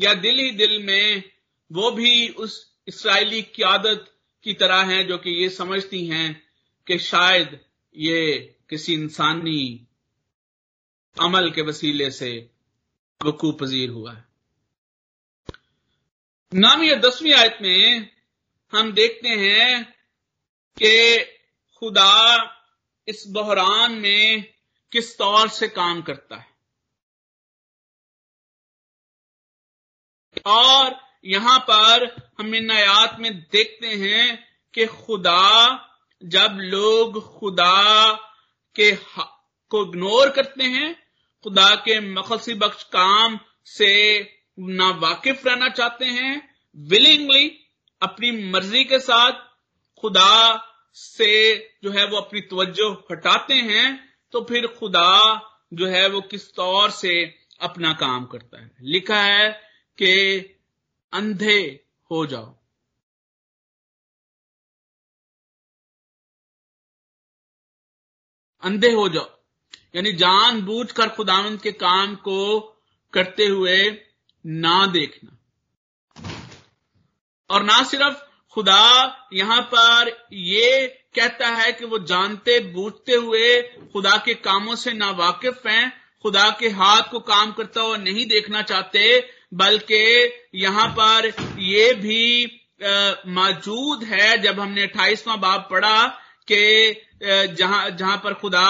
या 0.00 0.14
दिल 0.14 0.38
ही 0.38 0.50
दिल 0.50 0.82
में 0.82 1.22
वो 1.72 1.90
भी 1.90 2.28
उस 2.28 2.74
इसराइली 2.88 3.42
क्यादत 3.42 4.12
की 4.42 4.52
तरह 4.54 4.82
हैं 4.82 5.06
जो 5.06 5.18
कि 5.18 5.30
ये 5.30 5.48
समझती 5.48 6.06
हैं 6.06 6.42
कि 6.86 6.98
शायद 6.98 7.60
ये 7.96 8.36
किसी 8.70 8.94
इंसानी 8.94 9.88
अमल 11.18 11.50
के 11.50 11.62
वसीले 11.62 12.10
से 12.10 12.50
वकू 13.24 13.52
पजीर 13.52 13.90
हुआ 13.90 14.12
है। 14.12 14.24
नाम 16.54 16.94
दसवीं 17.00 17.32
आयत 17.32 17.58
में 17.62 18.10
हम 18.72 18.92
देखते 18.92 19.28
हैं 19.28 19.92
कि 20.82 21.24
खुदा 21.76 22.36
इस 23.08 23.24
बहरान 23.28 23.92
में 23.92 24.54
किस 24.92 25.18
तौर 25.18 25.48
से 25.48 25.68
काम 25.68 26.02
करता 26.02 26.36
है। 26.36 26.50
और 30.46 31.00
यहाँ 31.24 31.58
पर 31.58 32.06
हम 32.38 32.54
इन 32.54 32.70
आयात 32.70 33.16
में 33.20 33.40
देखते 33.40 33.86
हैं 33.86 34.48
कि 34.74 34.86
खुदा, 34.86 35.76
जब 36.24 36.58
लोग 36.60 37.38
खुदा 37.38 38.12
के 38.74 38.90
को 39.70 39.86
इग्नोर 39.88 40.30
करते 40.30 40.64
हैं, 40.64 40.94
खुदा 41.42 41.74
के 41.74 42.00
मखसी 42.00 42.54
बख्श 42.54 42.82
काम 42.82 43.38
से 43.66 44.20
ना 44.58 44.90
वाकिफ 44.90 45.46
रहना 45.46 45.68
चाहते 45.68 46.04
हैं 46.04 46.56
विलिंगली 46.76 47.48
अपनी 48.02 48.50
मर्ज़ी 48.50 48.84
के 48.84 48.98
साथ 48.98 49.32
खुदा 50.00 50.66
से 50.94 51.56
जो 51.84 51.90
है 51.90 52.06
वो 52.06 52.16
अपनी 52.16 52.40
तवज्जो 52.40 53.08
हटाते 53.10 53.54
हैं 53.54 54.14
तो 54.32 54.44
फिर 54.44 54.66
खुदा 54.66 55.18
जो 55.74 55.86
है 55.86 56.08
वो 56.08 56.20
किस 56.20 56.54
तौर 56.54 56.90
से 56.90 57.38
अपना 57.60 57.92
काम 57.92 58.26
करता 58.26 58.60
है। 58.62 58.70
लिखा 58.80 59.22
है 59.22 59.50
कि 59.98 60.38
अंधे 61.12 61.84
हो 62.10 62.26
जाओ। 62.26 62.56
अंधे 68.62 68.92
हो 68.92 69.08
जाओ। 69.08 69.39
यानी 69.94 70.12
जानबूझकर 70.14 71.08
खुदावंत 71.10 71.62
के 71.62 71.72
काम 71.78 72.14
को 72.18 72.60
करते 73.12 73.46
हुए 73.46 73.78
ना 74.44 74.86
देखना। 74.88 75.36
और 77.50 77.62
ना 77.64 77.82
सिर्फ़ 77.84 78.18
खुदा 78.56 78.82
यहाँ 79.32 79.60
पर 79.74 80.08
ये 80.32 80.86
कहता 81.14 81.48
है 81.48 81.72
कि 81.72 81.84
वो 81.84 81.98
जानते, 82.00 82.58
बूझते 82.72 83.14
हुए 83.14 83.60
खुदा 83.92 84.16
के 84.24 84.34
कामों 84.36 84.74
से 84.76 84.92
ना 84.92 85.10
वाकिफ 85.12 85.66
हैं, 85.66 85.92
खुदा 86.24 86.48
के 86.60 86.68
हाथ 86.70 87.10
को 87.10 87.20
काम 87.26 87.52
करता 87.52 87.80
हुआ 87.80 87.96
नहीं 87.98 88.26
देखना 88.28 88.62
चाहते, 88.62 89.20
बल्कि 89.54 90.30
यहाँ 90.54 90.88
पर 90.98 91.32
ये 91.60 91.92
भी 91.94 92.24
मौजूद 93.28 94.04
है, 94.04 94.38
जब 94.38 94.60
हमने 94.60 94.82
अट्ठाईसवां 94.82 95.40
बाब 95.40 95.66
पढ़ा 95.70 96.06
कि 96.48 96.94
जहाँ 97.22 97.90
जहाँ 97.90 98.16
पर 98.16 98.34
खुदा 98.34 98.66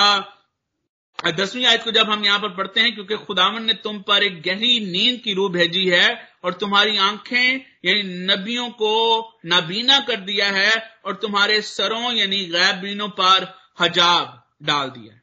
दसवीं 1.29 1.65
आयत 1.67 1.83
को 1.85 1.91
जब 1.91 2.11
हम 2.11 2.25
यहाँ 2.25 2.39
पर 2.39 2.49
पढ़ते 2.57 2.81
हैं, 2.81 2.95
क्योंकि 2.95 3.17
खुदावन 3.17 3.65
ने 3.65 3.75
तुम 3.75 4.01
पर 4.03 4.23
एक 4.23 4.41
गहरी 4.43 4.79
नींद 4.81 5.21
की 5.21 5.35
रूह 5.35 5.51
भेजी 5.53 5.89
है 5.89 6.09
और 6.45 6.53
तुम्हारी 6.53 6.97
आँखें, 6.97 7.61
यानी 7.85 8.03
नबियों 8.27 8.69
को 8.71 9.39
नाबीना 9.45 9.99
कर 10.01 10.21
दिया 10.21 10.51
है 10.51 10.71
और 11.05 11.15
तुम्हारे 11.15 11.61
सरों, 11.63 12.13
यानी 12.13 12.45
गैबीनों 12.45 13.09
पर 13.09 13.55
हजाब 13.81 14.43
डाल 14.63 14.91
दिया 14.91 15.19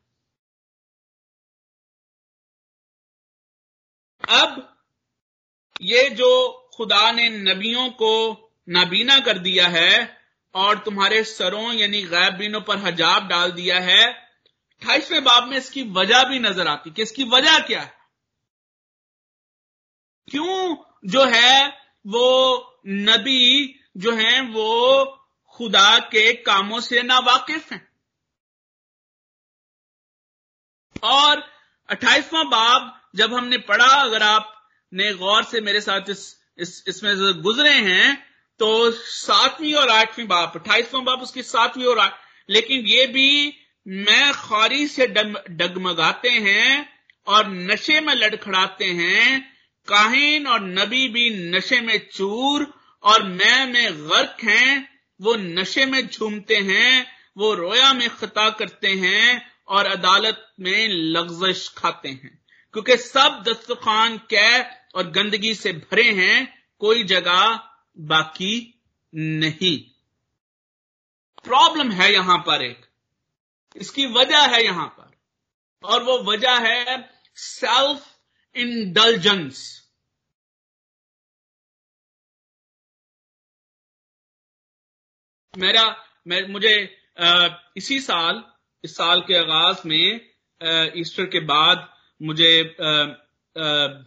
अब 4.24 4.56
ये 5.82 6.10
जो 6.10 6.30
खुदा 6.74 7.12
ने 7.12 7.30
नबियों 7.30 7.90
को 7.90 8.14
नाबीना 8.70 9.20
कर 9.20 9.38
दिया 9.38 9.68
है 9.68 10.18
और 10.56 10.78
तुम्हारे 10.80 11.24
सरों, 11.24 11.74
यानी 11.74 12.02
गैबीनों 12.04 12.62
पर 12.62 12.78
हजाब 12.78 13.28
डाल 13.28 13.52
दिया 13.52 13.80
है 13.80 14.27
अठाईसवें 14.82 15.24
बाब 15.24 15.48
में 15.48 15.58
इसकी 15.58 15.84
वजह 15.92 16.24
भी 16.30 16.40
नज़र 16.40 16.68
आती 16.68 16.92
कि 16.92 17.02
इसकी 17.02 17.24
वजह 17.30 17.60
क्या 17.68 17.82
है? 17.82 17.96
क्यों 20.28 20.76
जो 21.06 21.26
है 21.26 21.68
वो 22.06 22.28
नबी 22.88 23.74
जो 23.98 24.12
है 24.16 24.42
वो 24.52 25.06
खुदा 25.56 25.98
के 26.08 26.32
कामों 26.44 26.80
से 26.80 27.02
ना 27.04 27.18
वाकिफ 27.22 27.72
हैं। 27.72 27.86
और 31.04 31.44
अट्ठाईसवां 31.90 32.46
बाब 32.50 32.94
जब 33.16 33.34
हमने 33.34 33.58
पढ़ा 33.68 33.88
अगर 33.96 34.24
आपने 34.24 35.14
गौर 35.16 35.44
से 35.44 35.62
मेरे 35.62 35.82
साथ 35.82 36.10
इस, 36.10 36.24
इस 36.60 36.84
इसमें 36.88 37.42
गुजरे 37.44 37.74
हैं 37.74 38.16
तो 38.60 38.92
सातवीं 38.92 39.74
और 39.74 39.90
आठवीं 39.90 40.28
बाब 40.28 40.52
अट्ठाईसवां 40.56 41.04
बाब 41.06 41.22
उसकी 41.22 41.44
सातवीं 41.44 41.86
और 41.86 42.00
आठ 42.00 42.20
लेकिन 42.50 42.86
ये 42.88 43.06
भी 43.08 43.30
मैं 43.88 44.34
खारी 44.34 44.88
से 44.88 45.08
डगमगाते 45.50 46.30
हैं 46.30 46.90
और 47.28 47.48
नशे 47.48 48.02
में 48.02 48.14
लड़खड़ाते 48.14 48.86
हैं, 48.86 49.54
काहिन 49.88 50.48
और 50.48 50.62
नबी 50.62 51.08
भी 51.08 51.50
नशे 51.50 51.82
में 51.82 52.10
चूर 52.10 52.74
और 53.04 53.24
मैं 53.24 53.74
में 53.74 54.10
गर्क 54.10 54.38
हैं, 54.44 55.00
वो 55.22 55.36
नशे 55.36 55.86
में 55.86 56.08
झूमते 56.08 56.56
हैं, 56.56 57.08
वो 57.38 57.54
रोया 57.54 57.94
में 57.94 58.10
खता 58.10 58.50
करते 58.50 58.88
हैं 58.88 59.52
और 59.68 59.86
अदालत 59.86 60.54
में 60.60 60.88
लग्जश 60.88 61.74
खाते 61.78 62.10
हैं। 62.10 62.46
क्योंकि 62.74 62.98
सब 62.98 63.44
दस्तखान 63.48 64.18
कै 64.18 64.64
और 64.96 65.12
गंदगी 65.12 65.56
से 65.56 65.74
भरे 65.74 66.12
हैं, 66.12 66.66
कोई 66.80 67.04
जगह 67.04 67.64
बाकी 67.98 68.84
नहीं। 69.16 69.80
प्रॉब्लम 71.44 71.92
है 71.92 72.14
यहाँ 72.14 72.38
पर 72.38 72.62
एक। 72.62 72.87
इसकी 73.76 74.06
वजह 74.14 74.46
है 74.56 74.64
यहाँ 74.64 74.88
पर। 74.88 75.12
और 75.84 76.04
वो 76.04 76.18
वजह 76.24 76.58
है 76.68 76.98
सेल्फ 77.38 78.06
इंडल्जेंस 78.56 79.66
मेरा 85.54 85.84
मैं 86.28 86.48
मुझे 86.48 86.74
आ, 87.20 87.48
इसी 87.78 88.00
साल 88.00 88.44
इस 88.84 88.96
साल 88.96 89.22
के 89.22 89.36
आगाज़ 89.36 89.88
में 89.88 90.16
आ, 90.62 90.86
ईस्टर 90.96 91.26
के 91.26 91.40
बाद 91.40 91.88
मुझे 92.22 92.52
आ, 92.62 92.92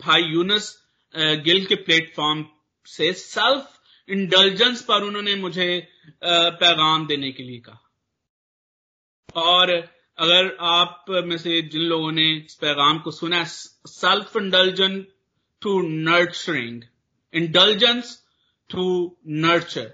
भाई 0.04 0.22
यूनस 0.22 0.76
गिल 1.14 1.64
के 1.66 1.74
प्लेटफॉर्म 1.74 2.44
से 2.86 3.12
सेल्फ 3.12 3.78
इंडल्जेंस 4.08 4.82
पर 4.84 5.02
उन्होंने 5.02 5.34
मुझे 5.34 5.68
पैगाम 6.24 7.06
देने 7.06 7.32
के 7.32 7.42
लिए 7.42 7.58
कहा। 7.60 7.89
और 9.36 9.70
अगर 10.18 10.56
आप 10.60 11.04
में 11.08 11.38
से 11.38 11.62
जिन 11.62 11.82
लोगों 11.82 12.12
ने 12.12 12.36
इस 12.36 12.54
पैगाम 12.54 12.98
को 12.98 13.10
सुना 13.10 13.44
self 13.44 14.36
indulgence 14.36 15.06
to 15.60 15.82
nurturing 15.82 16.82
indulgence 17.34 18.06
to 18.70 19.10
nurture. 19.30 19.88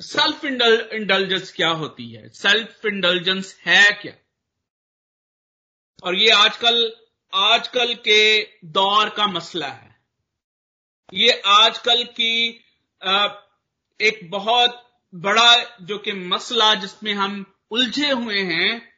Self 0.00 0.44
indulgence 0.92 1.52
क्या 1.52 1.68
होती 1.68 2.12
है? 2.12 2.28
सेल्फ 2.28 2.86
इंडल्जेंस 2.86 3.60
है 3.66 3.92
क्या? 3.92 4.12
और 6.04 6.14
ये 6.14 6.30
आजकल 6.30 6.92
आजकल 7.34 7.94
के 7.94 8.42
दौर 8.64 9.08
का 9.08 9.26
मसला 9.26 9.68
है। 9.68 10.00
ये 11.14 11.42
आजकल 11.46 12.04
की 12.04 12.48
एक 14.00 14.20
बहुत 14.24 15.00
बड़ा 15.14 15.76
जो 15.82 15.98
कि 15.98 16.12
मसला 16.12 16.74
जिसमें 16.74 17.14
हम 17.14 17.59
उलझे 17.70 18.10
हुए 18.10 18.40
हैं, 18.40 18.90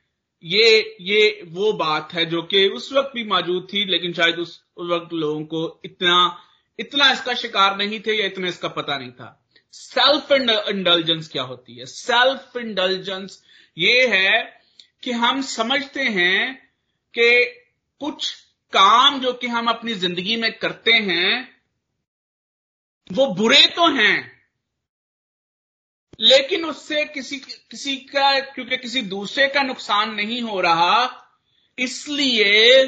ये 0.44 0.96
ये, 1.00 1.42
वो 1.44 1.72
बात 1.72 2.12
है 2.12 2.24
जो 2.26 2.42
कि 2.42 2.66
उस 2.68 2.92
वक्त 2.92 3.10
भी 3.14 3.24
मौजूद 3.24 3.66
थी, 3.72 3.84
लेकिन 3.84 4.12
शायद 4.12 4.38
उस 4.38 4.62
वक्त 4.80 5.12
लोगों 5.12 5.44
को 5.44 5.80
इतना 5.84 6.38
इतना 6.78 7.10
इसका 7.12 7.34
शिकार 7.34 7.76
नहीं 7.76 8.00
थे 8.00 8.14
या 8.14 8.26
इतना 8.26 8.48
इसका 8.48 8.68
पता 8.68 8.96
नहीं 8.98 9.10
था। 9.10 9.38
सेल्फ 9.72 10.32
इंडल्जेंस 10.32 11.28
क्या 11.28 11.42
होती 11.42 11.76
है? 11.76 11.86
सेल्फ 11.86 12.56
इंडल्जेंस 12.56 13.42
ये 13.78 14.06
है 14.06 14.60
कि 15.02 15.12
हम 15.12 15.40
समझते 15.42 16.00
हैं 16.00 16.54
कि 17.14 17.44
कुछ 18.00 18.32
काम 18.72 19.20
जो 19.20 19.32
कि 19.32 19.46
हम 19.46 19.66
अपनी 19.66 19.94
ज़िंदगी 19.94 20.36
में 20.36 20.52
करते 20.52 20.92
हैं, 20.92 21.48
वो 23.12 23.26
बुरे 23.34 23.66
तो 23.66 23.88
हैं 23.94 24.41
लेकिन 26.22 26.64
उससे 26.64 27.04
किसी 27.04 27.36
किसी 27.38 27.96
का, 27.96 28.38
क्योंकि 28.40 28.76
किसी 28.76 29.02
दूसरे 29.04 29.46
का 29.48 29.62
नुकसान 29.62 30.14
नहीं 30.14 30.40
हो 30.42 30.60
रहा, 30.60 31.28
इसलिए 31.78 32.84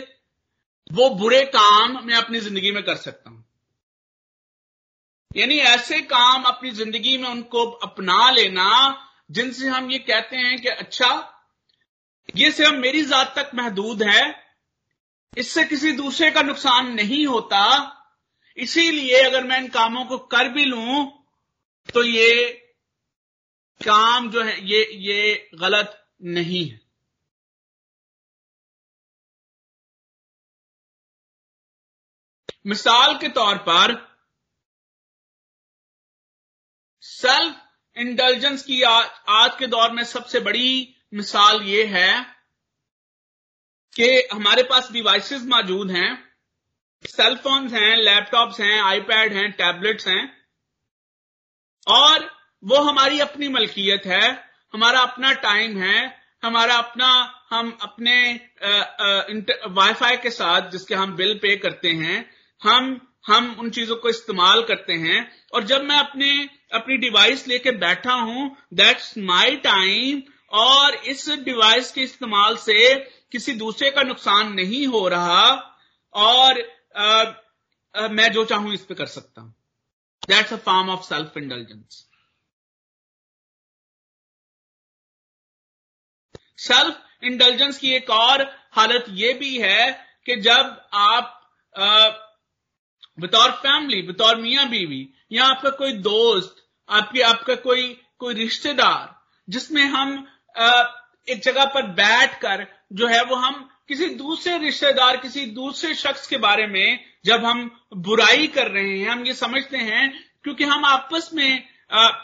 वो 0.90 1.08
बुरे 1.10 1.44
काम 1.46 1.98
मैं 2.06 2.14
अपनी 2.14 2.40
ज़िंदगी 2.40 2.70
में 2.72 2.82
कर 2.82 2.96
सकता 2.96 3.30
हूँ। 3.30 3.44
यानी 5.30 5.58
ऐसे 5.58 6.00
काम 6.02 6.42
अपनी 6.44 6.70
ज़िंदगी 6.72 7.16
में 7.18 7.28
उनको 7.28 7.64
अपना 7.64 8.30
लेना, 8.30 8.70
जिनसे 9.30 9.68
हम 9.68 9.90
ये 9.90 9.98
कहते 10.00 10.36
हैं 10.36 10.60
कि 10.60 10.68
अच्छा 10.68 11.10
ये 12.36 12.50
सिर्फ़ 12.52 12.74
मेरी 12.74 13.02
जात 13.04 13.34
तक 13.36 13.50
महदूद 13.54 14.02
है, 14.02 14.34
इससे 15.32 15.64
किसी 15.64 15.92
दूसरे 15.92 16.30
का 16.30 16.42
नुकसान 16.42 16.92
नहीं 16.94 17.26
होता, 17.26 17.60
इसीलिए 18.58 19.22
अगर 19.22 19.44
मैं 19.44 19.58
इन 19.58 19.68
कामों 19.68 20.04
को 20.04 20.18
कर 20.18 20.48
भी 20.48 20.64
लूँ 20.64 21.06
तो 21.88 22.02
ये 22.02 22.60
काम 23.80 24.30
जो 24.30 24.42
है 24.44 24.60
ये 24.66 24.84
ये 25.00 25.50
गलत 25.54 26.00
नहीं 26.22 26.64
है। 26.68 26.80
मिसाल 32.66 33.16
के 33.18 33.28
तौर 33.28 33.58
पर 33.58 33.92
सेल्फ 37.02 37.98
इंटेलिजेंस 37.98 38.62
की 38.62 38.82
आज, 38.82 39.08
आज 39.28 39.56
के 39.58 39.66
दौर 39.66 39.90
में 39.92 40.04
सबसे 40.04 40.40
बड़ी 40.40 40.96
मिसाल 41.14 41.62
ये 41.62 41.84
है 41.86 42.12
कि 43.96 44.06
हमारे 44.32 44.62
पास 44.62 44.90
डिवाइसेस 44.92 45.42
मौजूद 45.46 45.90
हैं 45.90 46.12
सेल 47.04 47.36
फोन्स 47.36 47.72
हैं 47.72 47.96
लैपटॉप्स 47.96 48.60
हैं 48.60 48.80
आईपैड 48.80 49.32
हैं 49.32 49.50
टैबलेट्स 49.52 50.08
हैं 50.08 50.22
और 51.86 52.24
वो 52.64 52.76
हमारी 52.80 53.20
अपनी 53.20 53.48
मलकियत 53.48 54.06
है 54.06 54.26
हमारा 54.74 55.00
अपना 55.00 55.32
टाइम 55.40 55.76
है 55.78 55.98
हमारा 56.44 56.74
अपना 56.74 57.08
हम 57.50 57.78
अपने 57.82 58.16
वाईफाई 59.74 60.16
के 60.16 60.30
साथ 60.30 60.70
जिसके 60.70 60.94
हम 60.94 61.14
बिल 61.16 61.34
पे 61.34 61.56
करते 61.56 61.90
हैं 61.92 62.18
हम 62.62 63.00
हम 63.26 63.56
उन 63.60 63.70
चीज़ों 63.70 63.96
को 63.96 64.08
इस्तेमाल 64.08 64.62
करते 64.62 64.92
हैं। 64.92 65.20
और 65.54 65.64
जब 65.64 65.84
मैं 65.84 65.96
अपने 65.96 66.30
अपनी 66.72 66.96
डिवाइस 66.96 67.46
लेके 67.48 67.70
बैठा 67.70 68.12
हूँ 68.12 68.56
दैट्स 68.74 69.14
माय 69.18 69.56
टाइम 69.56 70.22
और 70.52 70.94
इस 70.94 71.28
डिवाइस 71.44 71.92
के 71.92 72.00
इस्तेमाल 72.00 72.56
से 72.56 72.94
किसी 73.32 73.52
दूसरे 73.54 73.90
का 73.90 74.02
नुकसान 74.02 74.52
नहीं 74.52 74.86
हो 74.86 75.06
रहा 75.08 75.44
और 76.14 76.60
आ, 76.96 77.06
आ, 77.94 78.08
मैं 78.08 78.30
जो 78.32 78.44
चाहूँ 78.44 78.74
इस 78.74 78.84
पे 78.84 78.94
कर 78.94 79.06
सकता 79.06 79.40
हूँ। 79.42 79.54
That's 80.28 80.52
a 80.52 80.56
form 80.56 80.90
of 80.90 81.02
self 81.02 81.36
intelligence 81.36 82.04
self 86.58 87.24
intelligence 87.24 87.78
की 87.78 87.90
एक 87.94 88.10
और 88.10 88.42
हालत 88.72 89.04
यह 89.10 89.38
भी 89.38 89.56
है 89.58 89.90
कि 90.26 90.36
जब 90.40 90.80
आप 90.94 91.40
बतौर 93.18 93.50
फैमिली 93.52 94.02
बतौर 94.02 94.36
मियाँ 94.36 94.68
बीवी 94.68 95.08
या 95.32 95.44
आपका 95.44 95.70
कोई 95.72 95.92
दोस्त, 95.94 96.56
आपकी, 96.88 97.20
आपका 97.20 97.54
कोई 97.56 97.96
कोई 98.20 98.34
रिश्तेदार, 98.34 99.14
जिसमें 99.48 99.84
हम 99.84 100.26
एक 101.28 101.42
जगह 101.44 101.64
पर 101.74 101.86
बैठ 101.92 102.38
कर 102.40 102.66
जो 102.92 103.06
है 103.06 103.22
वो 103.24 103.36
हम 103.36 103.68
किसी 103.88 104.06
दूसरे 104.16 104.56
रिश्तेदार, 104.58 105.16
किसी 105.16 105.44
दूसरे 105.46 105.94
शख्स 105.94 106.26
के 106.26 106.36
बारे 106.38 106.66
में 106.66 107.00
जब 107.24 107.44
हम 107.44 107.70
बुराई 107.96 108.46
कर 108.46 108.70
रहे 108.70 108.98
हैं, 108.98 109.08
हम 109.08 109.24
ये 109.26 109.34
समझते 109.34 109.76
हैं, 109.78 110.12
क्योंकि 110.44 110.64
हम 110.64 110.84
आपस 110.84 111.30
में 111.34 111.62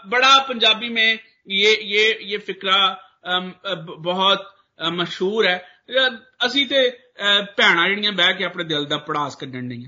बड़ा 0.07 0.39
पंजाबी 0.43 0.89
में 0.89 1.19
ये 1.51 1.75
ये 1.85 2.19
ये 2.25 2.39
फिक्रा 2.39 2.79
बहुत 4.02 4.52
मशहूर 4.80 5.46
है 5.48 5.58
ਅਸੀਂ 6.46 6.66
ਤੇ 6.68 6.90
ਭੈਣਾਂ 7.58 7.88
ਜਿਹੜੀਆਂ 7.88 8.12
ਬਹਿ 8.12 8.34
ਕੇ 8.34 8.44
ਆਪਣੇ 8.46 8.64
ਦਿਲ 8.64 8.86
ਦਾ 8.86 8.98
ਪੜਾਸ 9.08 9.36
ਕੱਢਣ 9.36 9.64
ਨਹੀਂ 9.66 9.88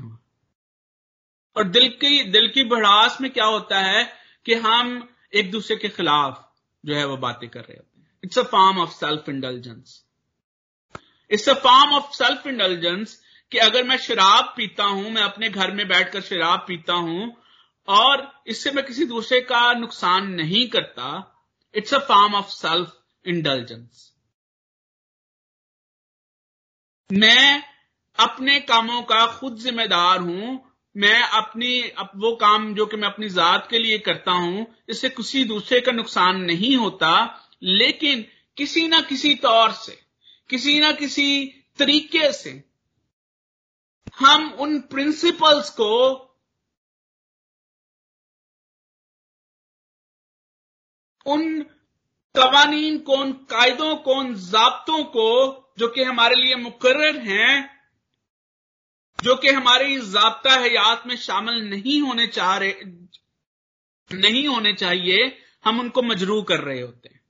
और 1.55 1.69
दिल 1.75 1.85
की 2.01 2.09
दिल 2.33 2.43
की 2.55 2.63
बढ़ास 2.71 3.13
में 3.21 3.27
क्या 3.35 3.45
होता 3.45 3.77
है 3.83 4.01
कि 4.45 4.57
हम 4.65 4.89
एक 5.33 5.47
दूसरे 5.51 5.75
के 5.75 5.89
खिलाफ 5.93 6.35
जो 6.83 6.95
है 6.95 7.05
वो 7.05 7.15
बातें 7.23 7.47
कर 7.49 7.61
रहे 7.61 7.77
होते 7.77 8.01
हैं 8.01 8.05
it's 8.23 8.39
a 8.39 8.43
form 8.51 8.81
of 8.81 8.91
self 8.95 9.29
intelligence 9.29 9.95
it's 11.31 11.49
a 11.49 11.55
form 11.63 11.95
of 11.95 12.11
self 12.15 12.45
intelligence 12.47 13.15
कि 13.51 13.57
अगर 13.59 13.83
मैं 13.83 13.97
शराब 14.03 14.53
पीता 14.57 14.91
हूं 14.91 15.09
मैं 15.09 15.23
अपने 15.23 15.49
घर 15.51 15.71
में 15.71 15.83
बैठकर 15.87 16.27
शराब 16.29 16.63
पीता 16.67 16.99
हूं 17.07 17.27
और 17.87 18.27
इससे 18.47 18.71
मैं 18.71 18.85
किसी 18.85 19.05
दूसरे 19.07 19.41
का 19.49 19.63
नुकसान 19.79 20.31
नहीं 20.35 20.67
करता 20.69 21.09
it's 21.75 21.93
a 21.93 22.03
form 22.07 22.35
of 22.35 22.49
self 22.51 22.95
intelligence 23.26 24.12
मैं 27.12 27.64
अपने 28.18 28.60
कामों 28.60 29.02
का 29.02 29.26
खुद 29.26 29.56
जिम्मेदार 29.56 30.18
हूँ। 30.18 30.72
मैं 30.96 31.22
अपनी, 31.22 31.82
अप, 31.82 32.12
वो 32.16 32.36
काम 32.36 32.74
जो 32.74 32.86
कि 32.86 32.96
मैं 32.96 33.08
अपनी 33.08 33.28
जात 33.28 33.66
के 33.70 33.78
लिए 33.78 33.98
करता 33.98 34.32
हूँ, 34.32 34.66
इससे 34.88 35.08
किसी 35.10 35.44
दूसरे 35.44 35.80
का 35.80 35.92
नुकसान 35.92 36.36
नहीं 36.36 36.76
होता। 36.76 37.40
लेकिन 37.62 38.26
किसी 38.56 38.88
ना 38.88 39.00
किसी 39.00 39.34
तौर 39.34 39.72
से, 39.72 40.02
किसी 40.50 40.80
ना 40.80 40.92
किसी 40.92 41.46
तरीके 41.78 42.32
से 42.32 42.64
हम 44.18 44.52
उन 44.52 44.80
प्रिंसिपल्स 44.80 45.70
को 45.70 46.14
उन 51.26 51.66
कवानीन 52.36 52.98
को 52.98 53.12
उन 53.12 53.32
कायदों 53.32 53.96
को 53.96 54.14
उन 54.14 54.34
जब्तों 54.34 55.04
को 55.04 55.58
जो 55.78 55.88
कि 55.88 56.02
हमारे 56.02 56.34
लिए 56.34 56.54
मुकर्र 56.54 57.18
हैं, 57.18 57.82
जो 59.22 59.36
कि 59.36 59.48
हमारी 59.48 59.98
जबता 59.98 60.60
हयात 60.60 61.06
में 61.06 61.16
शामिल 61.16 61.70
नहीं 61.70 62.00
होने 62.02 62.26
चाह 62.26 62.56
रहे, 62.56 62.74
नहीं 64.14 64.46
होने 64.48 64.72
चाहिए, 64.72 65.42
हम 65.64 65.80
उनको 65.80 66.02
मजरू 66.02 66.42
कर 66.42 66.60
रहे 66.60 66.80
होते 66.80 67.08
हैं। 67.08 67.20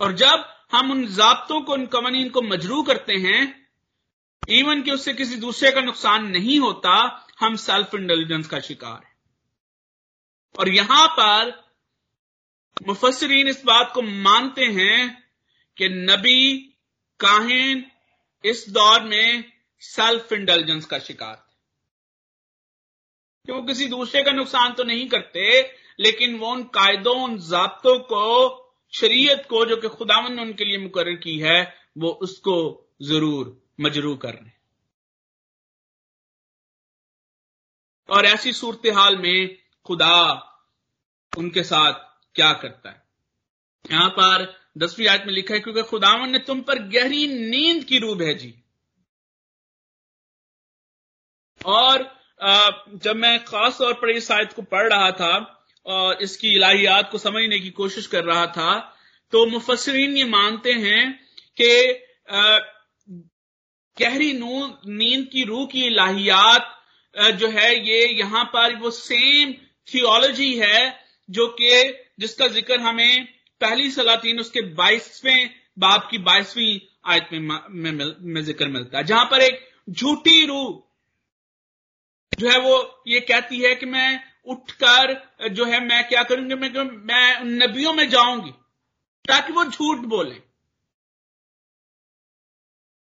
और 0.00 0.12
जब 0.12 0.44
हम 0.72 0.90
उन 0.90 1.06
जब्तों 1.06 1.60
को, 1.60 1.72
उन 1.72 1.86
कवानीन 1.86 2.30
को 2.30 2.42
मजरू 2.42 2.82
करते 2.82 3.12
हैं, 3.12 3.68
इवन 4.48 4.82
कि 4.82 4.90
उससे 4.90 5.12
किसी 5.12 5.36
दूसरे 5.36 5.70
का 5.70 5.80
नुकसान 5.80 6.26
नहीं 6.26 6.60
होता 6.60 7.24
हम 7.40 7.56
सेल्फ 7.56 7.94
इंटेलिजेंस 7.94 8.46
का 8.46 8.60
शिकार 8.60 9.04
हैं। 9.04 9.16
और 10.58 10.68
यहाँ 10.68 11.08
पर 11.08 11.68
मुफसरीन 12.86 13.48
इस 13.48 13.64
बात 13.64 13.92
को 13.94 14.02
मानते 14.02 14.64
हैं 14.64 15.30
कि 15.76 15.88
नबी 15.88 16.58
काहिन 17.20 17.90
इस 18.44 18.66
दौर 18.68 19.02
में 19.02 19.52
सेल्फ 19.80 20.32
इंटेलिजेंस 20.32 20.86
का 20.86 20.98
शिकार 20.98 21.36
थे। 21.36 21.56
क्यों? 23.44 23.62
किसी 23.62 23.86
दूसरे 23.86 24.22
का 24.22 24.32
नुकसान 24.32 24.72
तो 24.72 24.84
नहीं 24.84 25.08
करते, 25.08 25.60
लेकिन 26.00 26.38
वो 26.38 26.48
उन 26.48 26.62
कायदों, 26.62 27.24
उन 27.24 27.38
जब्तों 27.38 27.98
को, 27.98 28.64
शरीयत 28.92 29.46
को, 29.50 29.66
जो 29.66 29.76
कि 29.76 29.88
खुदावन 29.88 30.32
ने 30.32 30.42
उनके 30.42 30.64
लिए 30.64 30.78
मुकर 30.78 31.14
की 31.14 31.38
है, 31.38 31.74
वो 31.98 32.08
उसको 32.08 32.88
ज़रूर 33.02 33.66
मजरू 33.80 34.16
कर 34.16 34.34
रहे 34.34 34.57
और 38.08 38.26
ऐसी 38.26 38.52
सूरत 38.52 38.94
हाल 38.96 39.16
में 39.16 39.56
खुदा 39.86 40.16
उनके 41.32 41.62
साथ 41.62 41.92
क्या 42.34 42.52
करता 42.52 42.90
है? 42.90 43.02
यहाँ 43.84 44.08
पर 44.10 44.46
दसवीं 44.78 45.06
आयत 45.08 45.22
में 45.26 45.32
लिखा 45.34 45.54
है, 45.54 45.60
क्योंकि 45.60 45.82
खुदावन 45.82 46.30
ने 46.30 46.38
तुम 46.38 46.60
पर 46.60 46.78
गहरी 46.88 47.26
नींद 47.50 47.84
की 47.84 47.98
रूह 47.98 48.16
भेजी। 48.16 48.54
और 51.60 52.02
जब 52.94 53.16
मैं 53.16 53.38
खास 53.44 53.78
तौर 53.78 53.92
पर 53.92 54.10
इस 54.10 54.30
आयत 54.30 54.52
को 54.52 54.62
पढ़ 54.62 54.88
रहा 54.92 55.10
था 55.10 55.34
और 55.86 56.22
इसकी 56.22 56.48
इलाहियात 56.48 57.10
को 57.10 57.18
समझने 57.18 57.58
की 57.60 57.70
कोशिश 57.70 58.06
कर 58.06 58.24
रहा 58.24 58.46
था 58.46 58.78
तो 59.32 59.44
मुफसरीन 59.46 60.16
ये 60.16 60.24
मानते 60.24 60.72
हैं 60.72 61.02
कि 61.60 61.70
गहरी 63.96 64.32
नींद 64.32 65.28
की 65.28 65.44
रूह 65.44 65.66
की 65.66 65.84
इलाहियात 65.86 66.74
जो 67.18 67.48
है 67.50 67.74
ये 67.88 68.04
यहाँ 68.08 68.44
पर 68.52 68.74
वो 68.80 68.90
सेम 68.90 69.52
थियोलॉजी 69.88 70.54
है 70.58 70.80
जो 71.28 71.46
कि 71.60 71.70
जिसका 72.20 72.46
ज़िक्र 72.48 72.78
हमें 72.80 73.24
पहली 73.60 73.90
सलातीन 73.90 74.40
उसके 74.40 74.60
बाईसवें 74.74 75.50
बाप 75.78 76.08
की 76.10 76.18
बाईसवीं 76.20 76.78
आयत 77.06 77.28
में, 77.32 77.40
में, 77.70 78.14
में 78.20 78.42
ज़िक्र 78.42 78.68
मिलता 78.68 78.98
है। 78.98 79.04
जहाँ 79.04 79.24
पर 79.24 79.40
एक 79.42 79.60
झूठी 79.90 80.44
रूह 80.46 80.82
जो 82.38 82.48
है 82.50 82.58
वो 82.60 83.02
ये 83.08 83.20
कहती 83.20 83.60
है 83.60 83.74
कि 83.74 83.86
मैं 83.86 84.20
उठकर 84.46 85.48
जो 85.50 85.64
है 85.64 85.80
मैं 85.86 86.02
क्या 86.08 86.22
करूँगी? 86.22 86.54
मैं 86.54 86.70
मैं 86.84 87.44
नबियों 87.44 87.92
में 87.94 88.08
जाऊँगी 88.10 88.50
ताकि 89.24 89.52
वो 89.52 89.64
झूठ 89.64 89.98
बोले। 90.06 90.40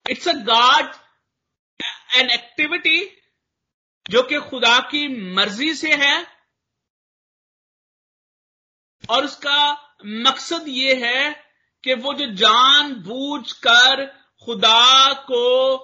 It's 0.06 0.28
a 0.28 0.34
God 0.46 0.94
an 2.16 2.30
activity 2.32 3.00
जो 4.10 4.22
कि 4.24 4.40
खुदा 4.40 4.78
की 4.80 5.08
मर्ज़ी 5.34 5.74
से 5.74 5.94
है 5.94 6.16
और 9.10 9.26
उसका 9.26 9.72
मकसद 10.06 10.66
ये 10.68 10.94
है 10.96 11.32
कि 11.84 11.94
वो 11.94 12.14
जो 12.14 12.26
जान 12.36 12.94
बूझ 13.04 13.52
कर 13.68 14.06
खुदा 14.48 15.14
को 15.14 15.78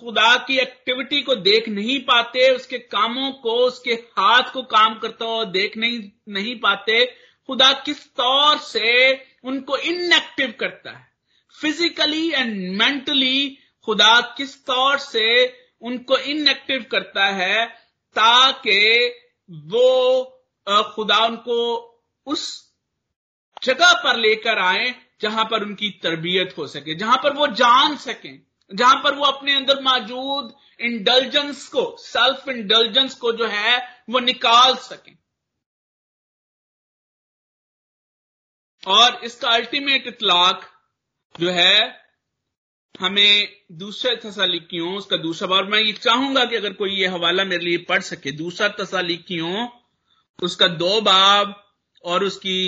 खुदा 0.00 0.36
की 0.36 0.58
एक्टिविटी 0.58 1.20
को 1.22 1.34
देख 1.34 1.68
नहीं 1.68 1.98
पाते, 2.00 2.50
उसके 2.50 2.78
कामों 2.78 3.30
को, 3.32 3.56
उसके 3.58 3.92
हाथ 3.92 4.52
को 4.52 4.62
काम 4.62 4.98
करता 4.98 5.24
हुआ 5.24 5.44
देख 5.44 5.76
नहीं 5.76 5.98
नहीं 6.28 6.58
पाते, 6.60 7.04
खुदा 7.48 7.72
किस 7.84 8.04
तौर 8.14 8.58
से 8.58 9.12
उनको 9.44 9.76
इनएक्टिव 9.76 10.54
करता 10.60 10.90
है? 10.90 11.10
फिजिकली 11.54 12.30
एंड 12.32 12.78
मेंटली 12.78 13.58
खुदा 13.86 14.20
किस 14.36 14.64
तौर 14.64 14.98
से 14.98 15.46
उनको 15.82 16.16
इनएक्टिव 16.16 16.84
करता 16.90 17.24
है 17.26 17.66
ताकि 18.16 18.80
वो 19.66 20.24
खुदा 20.94 21.18
उनको 21.26 21.58
उस 22.26 22.44
जगह 23.62 23.92
पर 24.04 24.16
लेकर 24.16 24.58
आए 24.58 24.94
जहाँ 25.20 25.44
पर 25.44 25.62
उनकी 25.62 25.90
तरबियत 26.02 26.54
हो 26.58 26.66
सके, 26.66 26.94
जहाँ 26.94 27.16
पर 27.16 27.32
वो 27.32 27.46
जान 27.46 27.96
सकें, 27.96 28.42
जहाँ 28.70 29.00
पर 29.04 29.14
वो 29.14 29.24
अपने 29.24 29.54
अंदर 29.56 29.80
मौजूद 29.82 30.54
इंडल्जेंस 30.80 31.66
को 31.68 31.84
सेल्फ 31.98 32.48
इंडल्जेंस 32.48 33.14
को 33.14 33.32
जो 33.32 33.46
है 33.46 33.78
वो 34.10 34.18
निकाल 34.20 34.74
सकें। 34.76 35.16
और 38.82 39.20
इसका 39.24 39.48
अल्टीमेट 39.48 40.06
इतलाक 40.06 40.68
जो 41.34 41.50
है 41.50 42.01
हमें 42.94 43.48
दूसरे 43.78 44.14
तसालिकियों 44.16 44.94
उसका 44.96 45.16
दूसरा 45.16 45.48
बार 45.48 45.64
मैं 45.64 45.80
ये 45.80 45.92
चाहूँगा 45.92 46.44
कि 46.44 46.56
अगर 46.56 46.72
कोई 46.72 46.90
ये 46.90 47.06
हवाला 47.06 47.44
मेरे 47.44 47.64
लिए 47.64 47.78
पढ़ 47.88 48.00
सके 48.02 48.32
दूसरा 48.32 48.68
तसालिकियों 48.80 49.68
उसका 50.38 50.66
दो 50.76 51.00
बाब 51.00 51.54
और 52.04 52.24
उसकी 52.24 52.58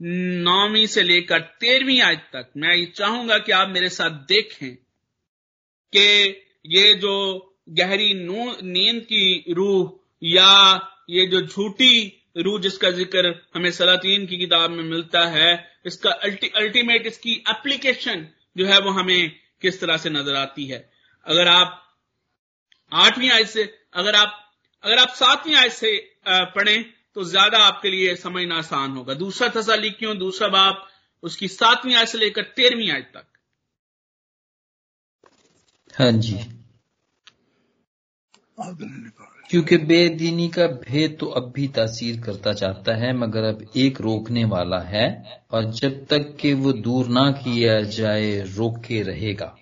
नौवीं 0.00 0.86
से 0.86 1.02
लेकर 1.02 1.40
तेरहवीं 1.60 2.00
आज 2.02 2.16
तक 2.32 2.50
मैं 2.56 2.74
ये 2.76 2.86
चाहूँगा 2.86 3.38
कि 3.38 3.52
आप 3.52 3.68
मेरे 3.68 3.88
साथ 3.88 4.10
देखें 4.28 4.74
कि 5.92 6.06
ये 6.66 6.92
जो 6.94 7.14
गहरी 7.70 8.12
नींद 8.14 9.00
की 9.02 9.54
रूह 9.54 9.92
या 10.22 10.50
ये 11.10 11.26
जो 11.26 11.40
झूठी 11.40 11.94
रूह 12.36 12.60
जिसका 12.60 12.90
ज़िक्र 12.90 13.34
हमें 13.54 13.70
सलातीन 13.70 14.26
की 14.26 14.36
किताब 14.36 14.70
में 14.70 14.82
मिलता 14.84 15.24
है 15.26 15.52
इसका 15.86 16.10
अल्टी, 16.10 16.48
अल्टीमेट 16.48 17.06
इसकी 17.06 17.34
एप्लीकेशन 17.50 18.26
जो 18.56 18.66
है 18.66 18.78
वो 18.80 18.90
हमें 18.90 19.30
किस 19.64 19.80
तरह 19.80 19.96
से 19.96 20.10
नज़र 20.10 20.34
आती 20.36 20.66
है। 20.66 20.78
अगर 21.26 21.48
आप 21.48 21.80
आठवीं 22.92 23.30
आयत 23.30 23.48
से 23.48 23.62
अगर 23.94 24.16
आप 24.16 24.40
अगर 24.82 24.98
आप 24.98 25.14
सातवीं 25.16 25.54
आयत 25.56 25.72
से 25.72 25.96
पढ़ें 26.28 26.84
तो 27.16 27.24
ज़्यादा 27.24 27.58
आपके 27.64 27.90
लिए 27.90 28.14
समझना 28.16 28.56
आसान 28.58 28.92
होगा। 28.92 29.14
दूसरा 29.16 29.48
थसा 29.56 29.76
क्यों 29.92 30.16
दूसरा 30.18 30.48
बाप 30.50 30.88
उसकी 31.22 31.48
सातवीं 31.50 31.94
आयत 31.94 32.08
से 32.08 32.18
लेकर 32.18 32.42
तेरहवीं 32.56 32.90
आयत 32.92 33.10
तक। 33.14 33.26
हाँ 35.94 36.10
जी। 36.14 36.36
क्योंकि 39.54 39.76
बेदीनी 39.76 40.48
का 40.48 40.66
भेद 40.66 41.16
तो 41.20 41.26
अब 41.26 41.52
भी 41.56 41.68
तासीर 41.68 42.20
करता 42.20 42.52
चाहता 42.52 42.94
है, 42.94 43.16
मगर 43.16 43.44
अब 43.44 43.66
एक 43.76 44.00
रोकने 44.00 44.44
वाला 44.44 44.78
है, 44.78 45.24
और 45.52 45.64
जब 45.64 46.06
तक 46.10 46.36
कि 46.40 46.52
वो 46.52 46.72
दूर 46.72 47.06
ना 47.06 47.30
किया 47.30 47.80
जाए, 47.80 48.40
रोके 48.40 49.02
रहेगा। 49.02 49.56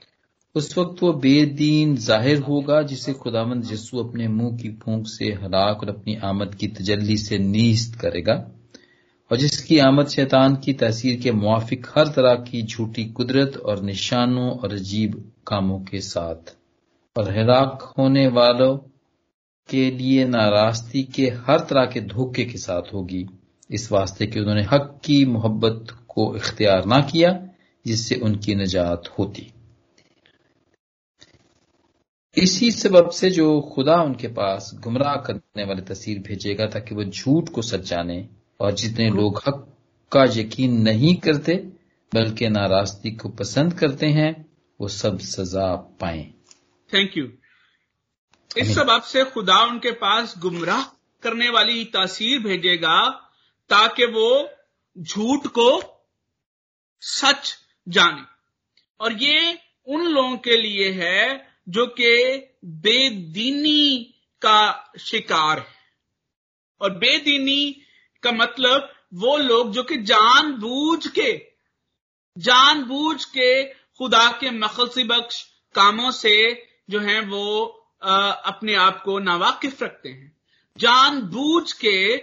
उस 0.54 0.78
वक्त 0.78 1.02
वो 1.02 1.12
बेदीन 1.12 1.96
ज़ाहिर 1.96 2.38
होगा, 2.38 2.82
जिसे 2.82 3.12
खुदावंद 3.12 3.72
यसु 3.72 3.98
अपने 3.98 4.28
मुँह 4.28 4.56
की 4.56 4.70
फूंक 4.70 5.06
से 5.06 5.24
हलाक 5.24 5.82
और 5.82 5.88
अपनी 5.88 6.14
आमद 6.14 6.54
की 6.54 6.66
तजल्ली 6.66 7.16
से 7.16 7.38
नीस्त 7.38 8.00
करेगा, 8.00 8.50
और 9.30 9.36
जिसकी 9.36 9.78
आमद 9.78 10.08
शैतान 10.08 10.56
की 10.56 10.72
तहसीर 10.72 11.20
के 11.20 11.32
मुआफिक 11.32 11.86
हर 11.96 12.08
तरह 12.08 12.34
की 12.34 12.62
झूठी 12.62 13.04
कुदरत 13.04 13.56
और 13.56 13.82
निशानों 13.82 14.50
और 14.50 14.72
अजीब 14.72 15.32
कामों 15.46 15.78
के 15.80 16.00
साथ। 16.00 16.56
और 17.16 17.38
हलाक 17.38 17.94
होने 17.98 18.26
वालों 18.28 18.78
के 19.72 19.90
लिए 19.90 20.24
नाराज़गी 20.24 21.02
के 21.02 21.26
हर 21.46 21.60
तरह 21.60 21.86
के 21.86 22.00
धोखे 22.00 22.44
के 22.44 22.58
साथ 22.58 22.92
होगी। 22.94 23.26
इस 23.70 23.92
वास्ते 23.92 24.26
कि 24.26 24.40
उन्होंने 24.40 24.62
हक 24.62 25.00
की 25.04 25.24
मोहब्बत 25.24 25.86
को 26.08 26.36
इख्तियार 26.36 26.84
ना 26.84 27.00
किया, 27.00 27.48
जिससे 27.86 28.14
उनकी 28.14 28.54
निजात 28.54 29.08
होती। 29.18 29.52
इसी 32.36 32.70
सबब 32.70 33.10
से 33.10 33.30
जो 33.30 33.60
खुदा 33.60 33.96
उनके 34.02 34.28
पास 34.28 34.70
गुमराह 34.74 35.16
करने 35.16 35.64
वाली 35.64 35.82
तस्वीर 35.82 36.18
भेजेगा, 36.18 36.66
ताकि 36.66 36.94
वो 36.94 37.04
झूठ 37.04 37.48
को 37.48 37.62
सच्चाने 37.62 38.28
और 38.60 38.72
जितने 38.72 39.10
लोग 39.10 39.42
हक 39.46 39.66
का 40.12 40.24
यकीन 40.24 40.80
नहीं 40.82 41.14
करते, 41.16 41.54
बल्कि 42.14 42.48
नाराज़गी 42.48 43.10
को 43.10 43.28
पसंद 43.28 43.72
करते 43.72 44.06
हैं, 44.06 44.32
वो 44.80 44.88
सब 44.88 45.18
सजा 45.18 45.74
पाए। 46.00 46.30
थैंक 46.94 47.16
यू 47.16 47.26
इस 48.56 48.74
सबब 48.74 49.02
से 49.02 49.24
खुदा 49.24 49.58
उनके 49.58 49.90
पास 49.90 50.34
गुमराह 50.38 50.82
करने 51.22 51.48
वाली 51.48 51.84
तासीर 51.84 52.38
भेजेगा 52.38 53.10
ताकि 53.70 54.06
वो 54.06 54.50
झूठ 54.98 55.46
को 55.46 55.82
सच 57.00 57.58
जाने। 57.88 58.22
और 59.00 59.12
ये 59.12 59.58
उन 59.86 60.04
लोगों 60.04 60.36
के 60.36 60.56
लिए 60.56 60.90
है 60.92 61.48
जो 61.68 61.86
कि 61.86 62.12
बेदीनी 62.64 64.14
का 64.42 64.92
शिकार 65.00 65.58
है। 65.58 65.82
और 66.80 66.90
बेदीनी 66.90 67.82
का 68.22 68.32
मतलब 68.32 68.92
वो 69.14 69.36
लोग 69.36 69.72
जो 69.72 69.82
कि 69.82 69.96
जानबूझ 69.96 71.06
के 71.06 71.46
जानबूझ 72.38 73.24
के 73.24 73.64
खुदा 73.64 74.32
के 74.32 74.50
मखलसी 74.50 75.04
बख्श 75.04 75.42
कामों 75.74 76.10
से 76.10 76.66
जो 76.90 77.00
है 77.00 77.20
वो 77.20 77.78
अपने 78.04 78.74
आप 78.74 79.02
को 79.02 79.18
नावाकिफ 79.18 79.82
रखते 79.82 80.08
हैं। 80.08 80.36
जानबूझ 80.76 81.72
के 81.72 82.16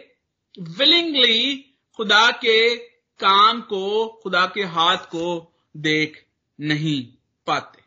विलिंगली 0.59 1.75
खुदा 1.95 2.31
के 2.31 2.77
काम 3.19 3.61
को, 3.61 4.07
खुदा 4.23 4.45
के 4.45 4.63
हाथ 4.63 4.97
को 4.97 5.55
देख 5.77 6.27
नहीं 6.59 7.17
पाते। 7.45 7.83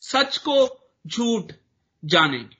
सच 0.00 0.36
को 0.36 0.88
झूठ 1.06 1.52
जानेंगे। 2.04 2.56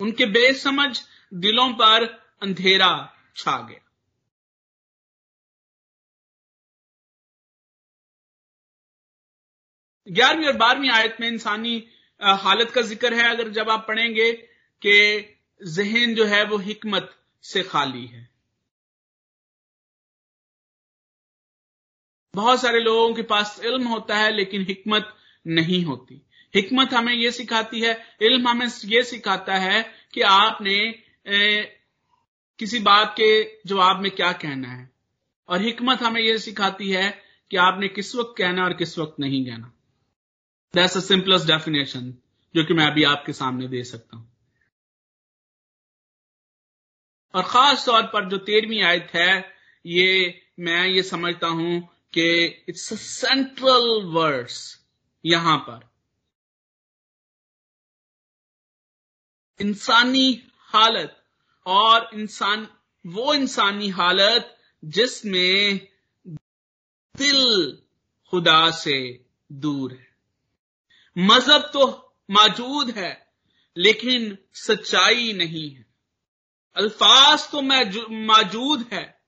उनके 0.00 0.26
बेसमझ 0.26 1.00
दिलों 1.34 1.72
पर 1.72 2.04
अंधेरा 2.42 3.16
छा 3.36 3.60
गया। 3.60 3.89
ग्यारहवीं 10.06 10.46
और 10.46 10.56
बारहवीं 10.56 10.90
आयत 10.90 11.16
में 11.20 11.28
इंसानी 11.28 11.76
हालत 12.20 12.70
का 12.70 12.80
ज़िक्र 12.82 13.14
है, 13.14 13.30
अगर 13.30 13.48
जब 13.48 13.70
आप 13.70 13.84
पढ़ेंगे 13.88 14.32
कि 14.82 15.36
जहन 15.60 16.14
जो 16.14 16.24
है 16.24 16.44
वो 16.44 16.56
हिकमत 16.58 17.14
से 17.44 17.62
खाली 17.62 18.06
है। 18.06 18.28
बहुत 22.34 22.60
सारे 22.60 22.80
लोगों 22.80 23.14
के 23.14 23.22
पास 23.22 23.60
इल्म 23.64 23.86
होता 23.86 24.16
है, 24.16 24.30
लेकिन 24.32 24.62
हिकमत 24.62 25.14
नहीं 25.46 25.84
होती। 25.84 26.22
हिकमत 26.54 26.92
हमें 26.92 27.12
यह 27.12 27.30
सिखाती 27.30 27.80
है, 27.80 27.96
इल्म 28.22 28.48
हमें 28.48 28.66
यह 28.84 29.02
सिखाता 29.02 29.56
है 29.56 29.82
कि 30.14 30.20
आपने 30.22 30.76
किसी 32.58 32.78
बात 32.78 33.14
के 33.20 33.28
जवाब 33.66 34.00
में 34.00 34.10
क्या 34.10 34.32
कहना 34.32 34.68
है। 34.68 34.88
और 35.48 35.60
हिकमत 35.62 36.02
हमें 36.02 36.20
यह 36.20 36.38
सिखाती 36.38 36.90
है 36.90 37.10
कि 37.50 37.56
आपने 37.56 37.88
किस 37.88 38.14
वक्त 38.16 38.34
कहना 38.38 38.64
और 38.64 38.74
किस 38.74 38.98
वक्त 38.98 39.20
नहीं 39.20 39.44
कहना। 39.46 39.72
दैट्स 40.74 40.96
अ 40.96 41.00
सिंपलेस्ट 41.00 41.46
डेफिनेशन 41.46 42.14
जो 42.54 42.64
कि 42.64 42.74
मैं 42.74 42.86
अभी 42.86 43.04
आपके 43.04 43.32
सामने 43.32 43.68
दे 43.68 43.84
सकता 43.84 44.16
हूँ। 44.16 44.36
और 47.34 47.42
खास 47.42 47.86
तौर 47.86 48.02
पर 48.02 48.28
जो 48.28 48.38
तेरहवीं 48.38 48.82
आयत 48.82 49.10
है, 49.14 49.54
ये 49.86 50.42
मैं 50.60 50.86
ये 50.86 51.02
समझता 51.02 51.46
हूँ 51.46 51.80
कि 52.12 52.44
इट्स 52.68 52.92
अ 52.92 52.96
सेंट्रल 52.96 54.04
वर्ड्स 54.04 54.86
यहाँ 55.26 55.58
पर। 55.58 55.90
इंसानी 59.60 60.42
हालत 60.58 61.24
और 61.66 62.10
इंसान, 62.14 62.68
वो 63.06 63.34
इंसानी 63.34 63.88
हालत 63.88 64.58
जिसमें 64.84 65.88
दिल 67.16 67.82
खुदा 68.30 68.70
से 68.70 69.24
दूर 69.52 69.92
है। 69.92 70.09
मज़हब 71.18 71.70
तो 71.72 72.14
मौजूद 72.30 72.90
है, 72.90 73.32
लेकिन 73.76 74.38
सच्चाई 74.52 75.32
नहीं 75.32 75.70
है। 75.70 75.86
अल्फाज 76.76 77.50
तो 77.50 77.62
मौजूद 77.62 78.88
है, 78.92 79.22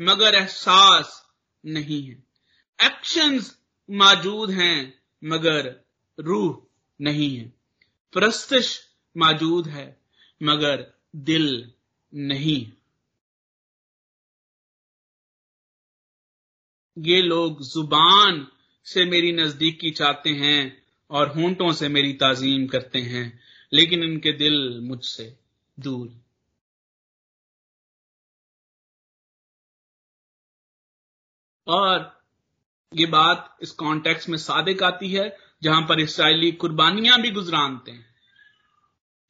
मगर 0.00 0.34
एहसास 0.34 1.32
नहीं 1.66 2.08
है। 2.08 2.24
एक्शंस 2.86 3.58
मौजूद 3.90 4.50
हैं, 4.50 5.02
मगर 5.24 5.84
रूह 6.18 6.66
नहीं 7.00 7.36
है। 7.36 7.52
प्रस्तश 8.12 8.88
मौजूद 9.16 9.68
है, 9.68 10.00
मगर 10.42 10.94
दिल 11.16 11.72
नहीं 12.14 12.72
ये 16.98 17.22
लोग 17.22 17.62
ज़ुबान 17.62 18.46
से 18.84 19.04
मेरी 19.04 19.32
नजदीकी 19.32 19.90
चाहते 19.90 20.30
हैं 20.30 20.79
और 21.10 21.28
होंठों 21.28 21.72
से 21.72 21.88
मेरी 21.88 22.12
ताजीम 22.12 22.66
करते 22.66 22.98
हैं, 22.98 23.40
लेकिन 23.72 24.02
इनके 24.02 24.32
दिल 24.32 24.80
मुझसे 24.80 25.36
दूर। 25.80 26.20
और 31.66 32.22
ये 32.94 33.06
बात 33.06 33.56
इस 33.62 33.70
कॉन्टेक्स्ट 33.70 34.28
में 34.28 34.38
सादिक 34.38 34.82
आती 34.82 35.12
है, 35.12 35.36
जहाँ 35.62 35.82
पर 35.82 36.00
इसराइली 36.00 36.52
कुर्बानियाँ 36.52 37.20
भी 37.20 37.30
गुजरानते 37.30 37.90
हैं। 37.90 38.14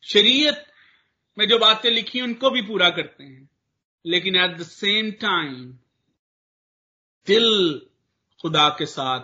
शरीयत 0.02 0.66
में 1.38 1.48
जो 1.48 1.58
बातें 1.58 1.90
लिखी 1.90 2.20
उनको 2.20 2.50
भी 2.50 2.62
पूरा 2.62 2.90
करते 2.90 3.24
हैं। 3.24 3.50
लेकिन 4.06 4.36
एट 4.36 4.56
द 4.56 4.62
सेम 4.62 5.10
टाइम 5.10 5.78
दिल 7.26 7.80
खुदा 8.42 8.68
के 8.68 8.86
साथ 8.86 9.20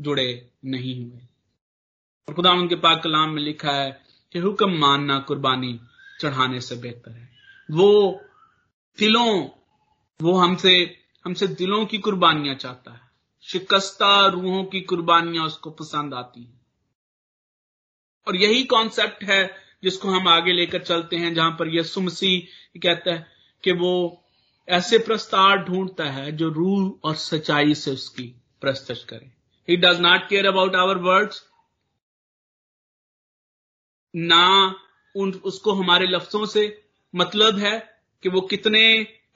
जुड़े 0.00 0.50
नहीं 0.64 1.04
हुए। 1.04 1.20
और 2.28 2.34
खुदा 2.34 2.52
उनके 2.52 2.74
पाक 2.74 3.02
कलाम 3.02 3.30
में 3.30 3.42
लिखा 3.42 3.72
है 3.72 4.02
कि 4.32 4.38
हुक्म 4.38 4.78
मानना 4.78 5.18
कुर्बानी 5.18 5.80
चढ़ाने 6.20 6.60
से 6.60 6.76
बेहतर 6.76 7.10
है। 7.10 7.30
वो 7.70 8.20
दिलों, 8.98 9.48
वो 10.22 10.38
हमसे 10.38 11.00
हमसे 11.24 11.46
दिलों 11.46 11.86
की 11.86 11.98
कुर्बानियाँ 11.98 12.54
चाहता 12.54 12.92
है। 12.92 13.00
शिकस्ता 13.42 14.26
रूहों 14.26 14.64
की 14.64 14.80
कुर्बानियाँ 14.80 15.46
उसको 15.46 15.70
पसंद 15.70 16.14
आती 16.14 16.42
हैं। 16.44 16.60
और 18.28 18.36
यही 18.36 18.64
कॉन्सेप्ट 18.64 19.24
है 19.24 19.56
जिसको 19.82 20.08
हम 20.08 20.28
आगे 20.28 20.52
लेकर 20.52 20.82
चलते 20.82 21.16
हैं, 21.16 21.34
जहाँ 21.34 21.50
पर 21.50 21.68
यह 21.68 21.82
सुमसी 21.82 22.48
कहता 22.82 23.14
है 23.14 23.26
कि 23.64 23.72
वो 23.72 24.24
ऐसे 24.68 24.98
प्रस्ताव 24.98 25.56
ढूंढता 25.56 26.04
है 26.04 26.32
जो 26.32 26.48
रूह 26.48 27.00
और 27.04 27.14
सच्चाई 27.14 27.74
से 27.74 27.90
उसकी 27.90 28.34
प्रस्तुत 28.60 29.06
करे। 29.08 29.32
He 29.68 29.76
does 29.76 30.00
not 30.00 30.28
care 30.28 30.46
about 30.46 30.74
our 30.76 30.98
words 30.98 31.42
ना 34.14 34.74
उन, 35.14 35.30
उसको 35.44 35.72
हमारे 35.72 36.06
लफ्जों 36.06 36.44
से 36.46 36.62
मतलब 37.14 37.58
है 37.58 37.78
कि 38.22 38.28
वो 38.28 38.40
कितने 38.40 38.84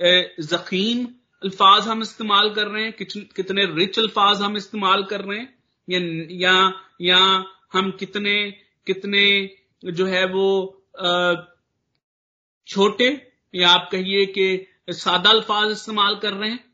जकीम 0.00 1.04
अल्फाज 1.42 1.86
हम 1.88 2.02
इस्तेमाल 2.02 2.50
कर 2.54 2.66
रहे 2.66 2.84
हैं 2.84 2.92
कितने 3.36 3.64
रिच 3.66 3.98
अल्फाज 3.98 4.40
हम 4.42 4.56
इस्तेमाल 4.56 5.02
कर 5.04 5.20
रहे 5.20 5.38
हैं, 5.38 6.28
या 6.32 6.72
या 7.00 7.18
हम 7.72 7.90
कितने 7.90 8.34
कितने 8.86 9.24
जो 9.84 10.06
है 10.06 10.24
वो 10.26 10.46
छोटे, 12.66 13.08
या 13.54 13.68
आप 13.68 13.88
कहिए 13.92 14.24
कि 14.28 14.66
सादा 14.90 15.30
अल्फाज 15.30 15.70
इस्तेमाल 15.70 16.16
कर 16.16 16.32
रहे 16.32 16.50
हैं। 16.50 16.64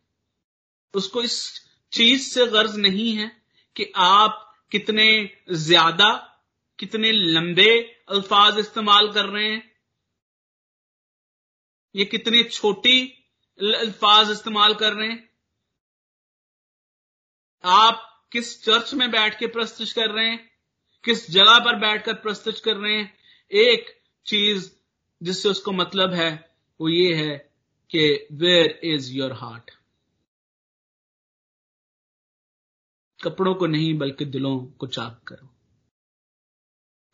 उसको 0.94 1.22
इस 1.22 1.36
चीज़ 1.92 2.22
से 2.24 2.46
गर्ज 2.46 2.76
नहीं 2.78 3.12
है 3.12 3.30
कि 3.76 3.92
आप 3.96 4.40
कितने 4.72 5.06
ज़्यादा 5.50 6.10
कितने 6.78 7.12
लंबे 7.12 7.80
अल्फाज 8.08 8.58
इस्तेमाल 8.58 9.12
कर 9.12 9.24
रहे 9.26 9.50
हैं। 9.50 9.76
ये 11.96 12.04
कितनी 12.04 12.42
छोटी 12.42 13.06
अल्फाज 13.58 14.30
इस्तेमाल 14.30 14.74
कर 14.74 14.92
रहे 14.92 15.08
हैं। 15.08 15.30
आप 17.64 18.26
किस 18.32 18.64
चर्च 18.64 18.94
में 18.94 19.10
बैठ 19.10 19.38
के 19.38 19.46
प्रस्तुत 19.46 19.88
कर 19.88 20.10
रहे 20.10 20.30
हैं? 20.30 20.50
किस 21.04 21.30
जगह 21.30 21.58
पर 21.58 21.76
बैठकर 21.76 22.14
प्रस्तुत 22.14 22.58
कर 22.58 22.76
रहे 22.76 22.98
हैं? 22.98 23.18
एक 23.52 24.02
चीज़ 24.26 24.72
जिससे 25.22 25.48
उसको 25.48 25.72
मतलब 25.72 26.12
है, 26.12 26.56
वो 26.80 26.88
ये 26.88 27.14
है 27.14 27.54
कि 27.90 28.26
वेयर 28.32 28.80
इज़ 28.84 29.12
योर 29.12 29.32
हार्ट 29.32 29.70
कपड़ों 33.24 33.54
को 33.54 33.66
नहीं, 33.66 33.98
बल्कि 33.98 34.24
दिलों 34.24 34.66
को 34.66 34.86
चाक 34.86 35.22
करो। 35.26 35.53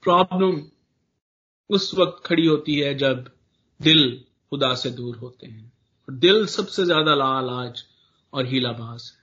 प्रॉब्लम 0.02 0.62
उस 1.70 1.94
वक्त 1.94 2.22
खड़ी 2.26 2.46
होती 2.46 2.78
है 2.80 2.94
जब 2.94 3.30
दिल 3.80 4.24
खुदा 4.50 4.74
से 4.74 4.90
दूर 4.90 5.16
होते 5.16 5.46
हैं। 5.46 5.72
और 6.08 6.14
दिल 6.14 6.46
सबसे 6.46 6.84
ज़्यादा 6.84 7.14
लालाज 7.14 7.82
और 8.32 8.46
हीलाबाज 8.46 9.02
है। 9.06 9.22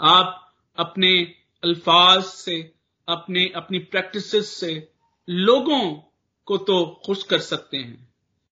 आप 0.00 0.52
अपने 0.78 1.10
अल्फाज 1.62 2.22
से, 2.24 2.56
अपने, 3.08 3.48
अपनी 3.48 3.78
प्रैक्टिस 3.78 4.46
से 4.50 4.72
लोगों 5.28 5.92
को 6.48 6.56
तो 6.58 6.84
खुश 7.06 7.22
कर 7.22 7.38
सकते 7.38 7.76
हैं, 7.76 8.08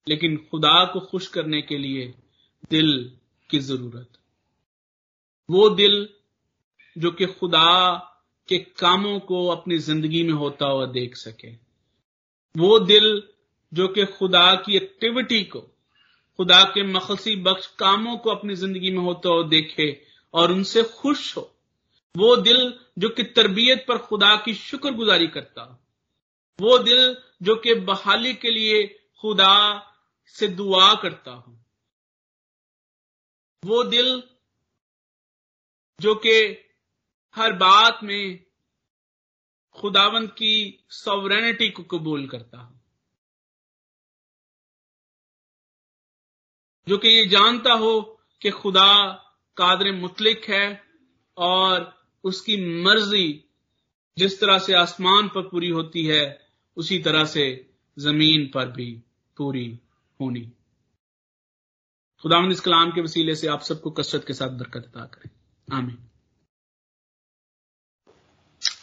लेकिन 0.06 0.36
खुदा 0.50 0.84
को 0.84 1.00
खुश 1.00 1.26
करने 1.28 1.62
के 1.62 1.78
लिए 1.78 2.06
दिल 2.70 3.12
की 3.50 3.58
ज़रूरत। 3.58 4.18
वो 5.48 5.68
दिल 5.70 6.08
जो 6.96 7.10
कि 7.10 7.26
खुदा 7.26 7.64
के 8.48 8.58
कामों 8.78 9.18
को 9.20 9.46
अपनी 9.48 9.78
ज़िंदगी 9.78 10.22
में 10.22 10.32
होता 10.34 10.66
हुआ 10.66 10.86
देख 10.88 11.16
सके। 11.16 11.50
वो 12.54 12.78
दिल 12.78 13.22
जो 13.72 13.88
कि 13.88 14.04
खुदा 14.08 14.54
की 14.56 14.76
एक्टिविटी 14.76 15.42
को, 15.44 15.60
खुदा 16.38 16.62
के 16.64 16.82
मखसी 16.84 17.34
बख्श 17.36 17.66
कामों 17.78 18.16
को 18.16 18.30
अपनी 18.30 18.54
ज़िंदगी 18.54 18.90
में 18.90 19.02
होता 19.02 19.28
हो 19.28 19.42
देखे 19.44 19.90
और 20.34 20.52
उनसे 20.52 20.82
खुश 20.92 21.36
हो, 21.36 21.50
वो 22.14 22.36
दिल 22.36 22.72
जो 22.98 23.08
कि 23.08 23.22
तरबियत 23.30 23.84
पर 23.88 23.98
खुदा 23.98 24.34
की 24.36 24.54
शुक्रगुजारी 24.54 25.26
करता 25.26 25.62
हो, 25.62 25.78
वो 26.58 26.78
दिल 26.78 27.16
जो 27.42 27.56
कि 27.56 27.74
बहाली 27.74 28.34
के 28.34 28.50
लिए 28.50 28.86
खुदा 29.22 29.54
से 30.36 30.48
दुआ 30.48 30.94
करता 30.94 31.32
हो, 31.32 31.54
वो 33.62 33.82
दिल 33.84 34.22
जो 36.00 36.14
कि 36.16 36.34
हर 37.34 37.52
बात 37.52 38.00
में 38.02 38.44
खुदावंत 39.72 40.30
की 40.30 40.84
सॉवरेनिटी 40.90 41.70
को 41.70 41.82
कबूल 41.82 42.28
करता 42.28 42.58
हो। 42.58 42.74
जो 46.88 46.98
कि 46.98 47.08
ये 47.08 47.26
जानता 47.26 47.72
हो 47.72 48.20
कि 48.42 48.50
खुदा 48.50 49.12
कादर 49.56 49.92
मुतलिक 49.92 50.44
है 50.44 50.84
और 51.36 52.04
उसकी 52.24 52.82
मर्ज़ी 52.82 53.44
जिस 54.18 54.40
तरह 54.40 54.58
से 54.58 54.74
आसमान 54.74 55.28
पर 55.28 55.48
पूरी 55.48 55.68
होती 55.68 56.06
है, 56.06 56.48
उसी 56.76 56.98
तरह 56.98 57.24
से 57.24 57.70
ज़मीन 57.98 58.50
पर 58.54 58.68
भी 58.68 59.02
पूरी 59.36 59.80
होनी। 60.20 60.52
खुदा 62.22 62.48
इस 62.48 62.60
कलाम 62.60 62.90
के 62.90 63.00
वसीले 63.00 63.34
से 63.34 63.46
आप 63.46 63.60
सबको 63.60 63.90
कसरत 63.90 64.24
के 64.26 64.32
साथ 64.32 64.48
बरकत 64.48 64.92
अदा 64.94 65.06
करें। 65.06 65.30
आमीन। 65.76 66.07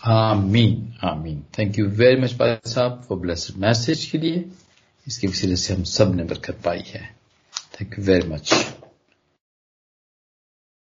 आमीन 0.07 0.93
आमीन। 1.03 1.43
थैंक 1.59 1.79
यू 1.79 1.85
वेरी 1.85 2.21
मच 2.21 2.33
पाद 2.33 2.69
साहब 2.69 3.05
फॉर 3.09 3.19
ब्लेसड 3.19 3.55
मैसेज 3.55 4.05
के 4.05 4.17
लिए। 4.17 4.45
इसके 5.07 5.27
वसीले 5.27 5.55
से 5.55 5.73
हम 5.73 5.83
सबने 5.83 6.23
बरकत 6.23 6.61
पाई 6.65 6.83
है। 6.87 7.15
Thank 7.81 7.99
you 7.99 8.05
very 8.05 8.29
much. 8.29 8.53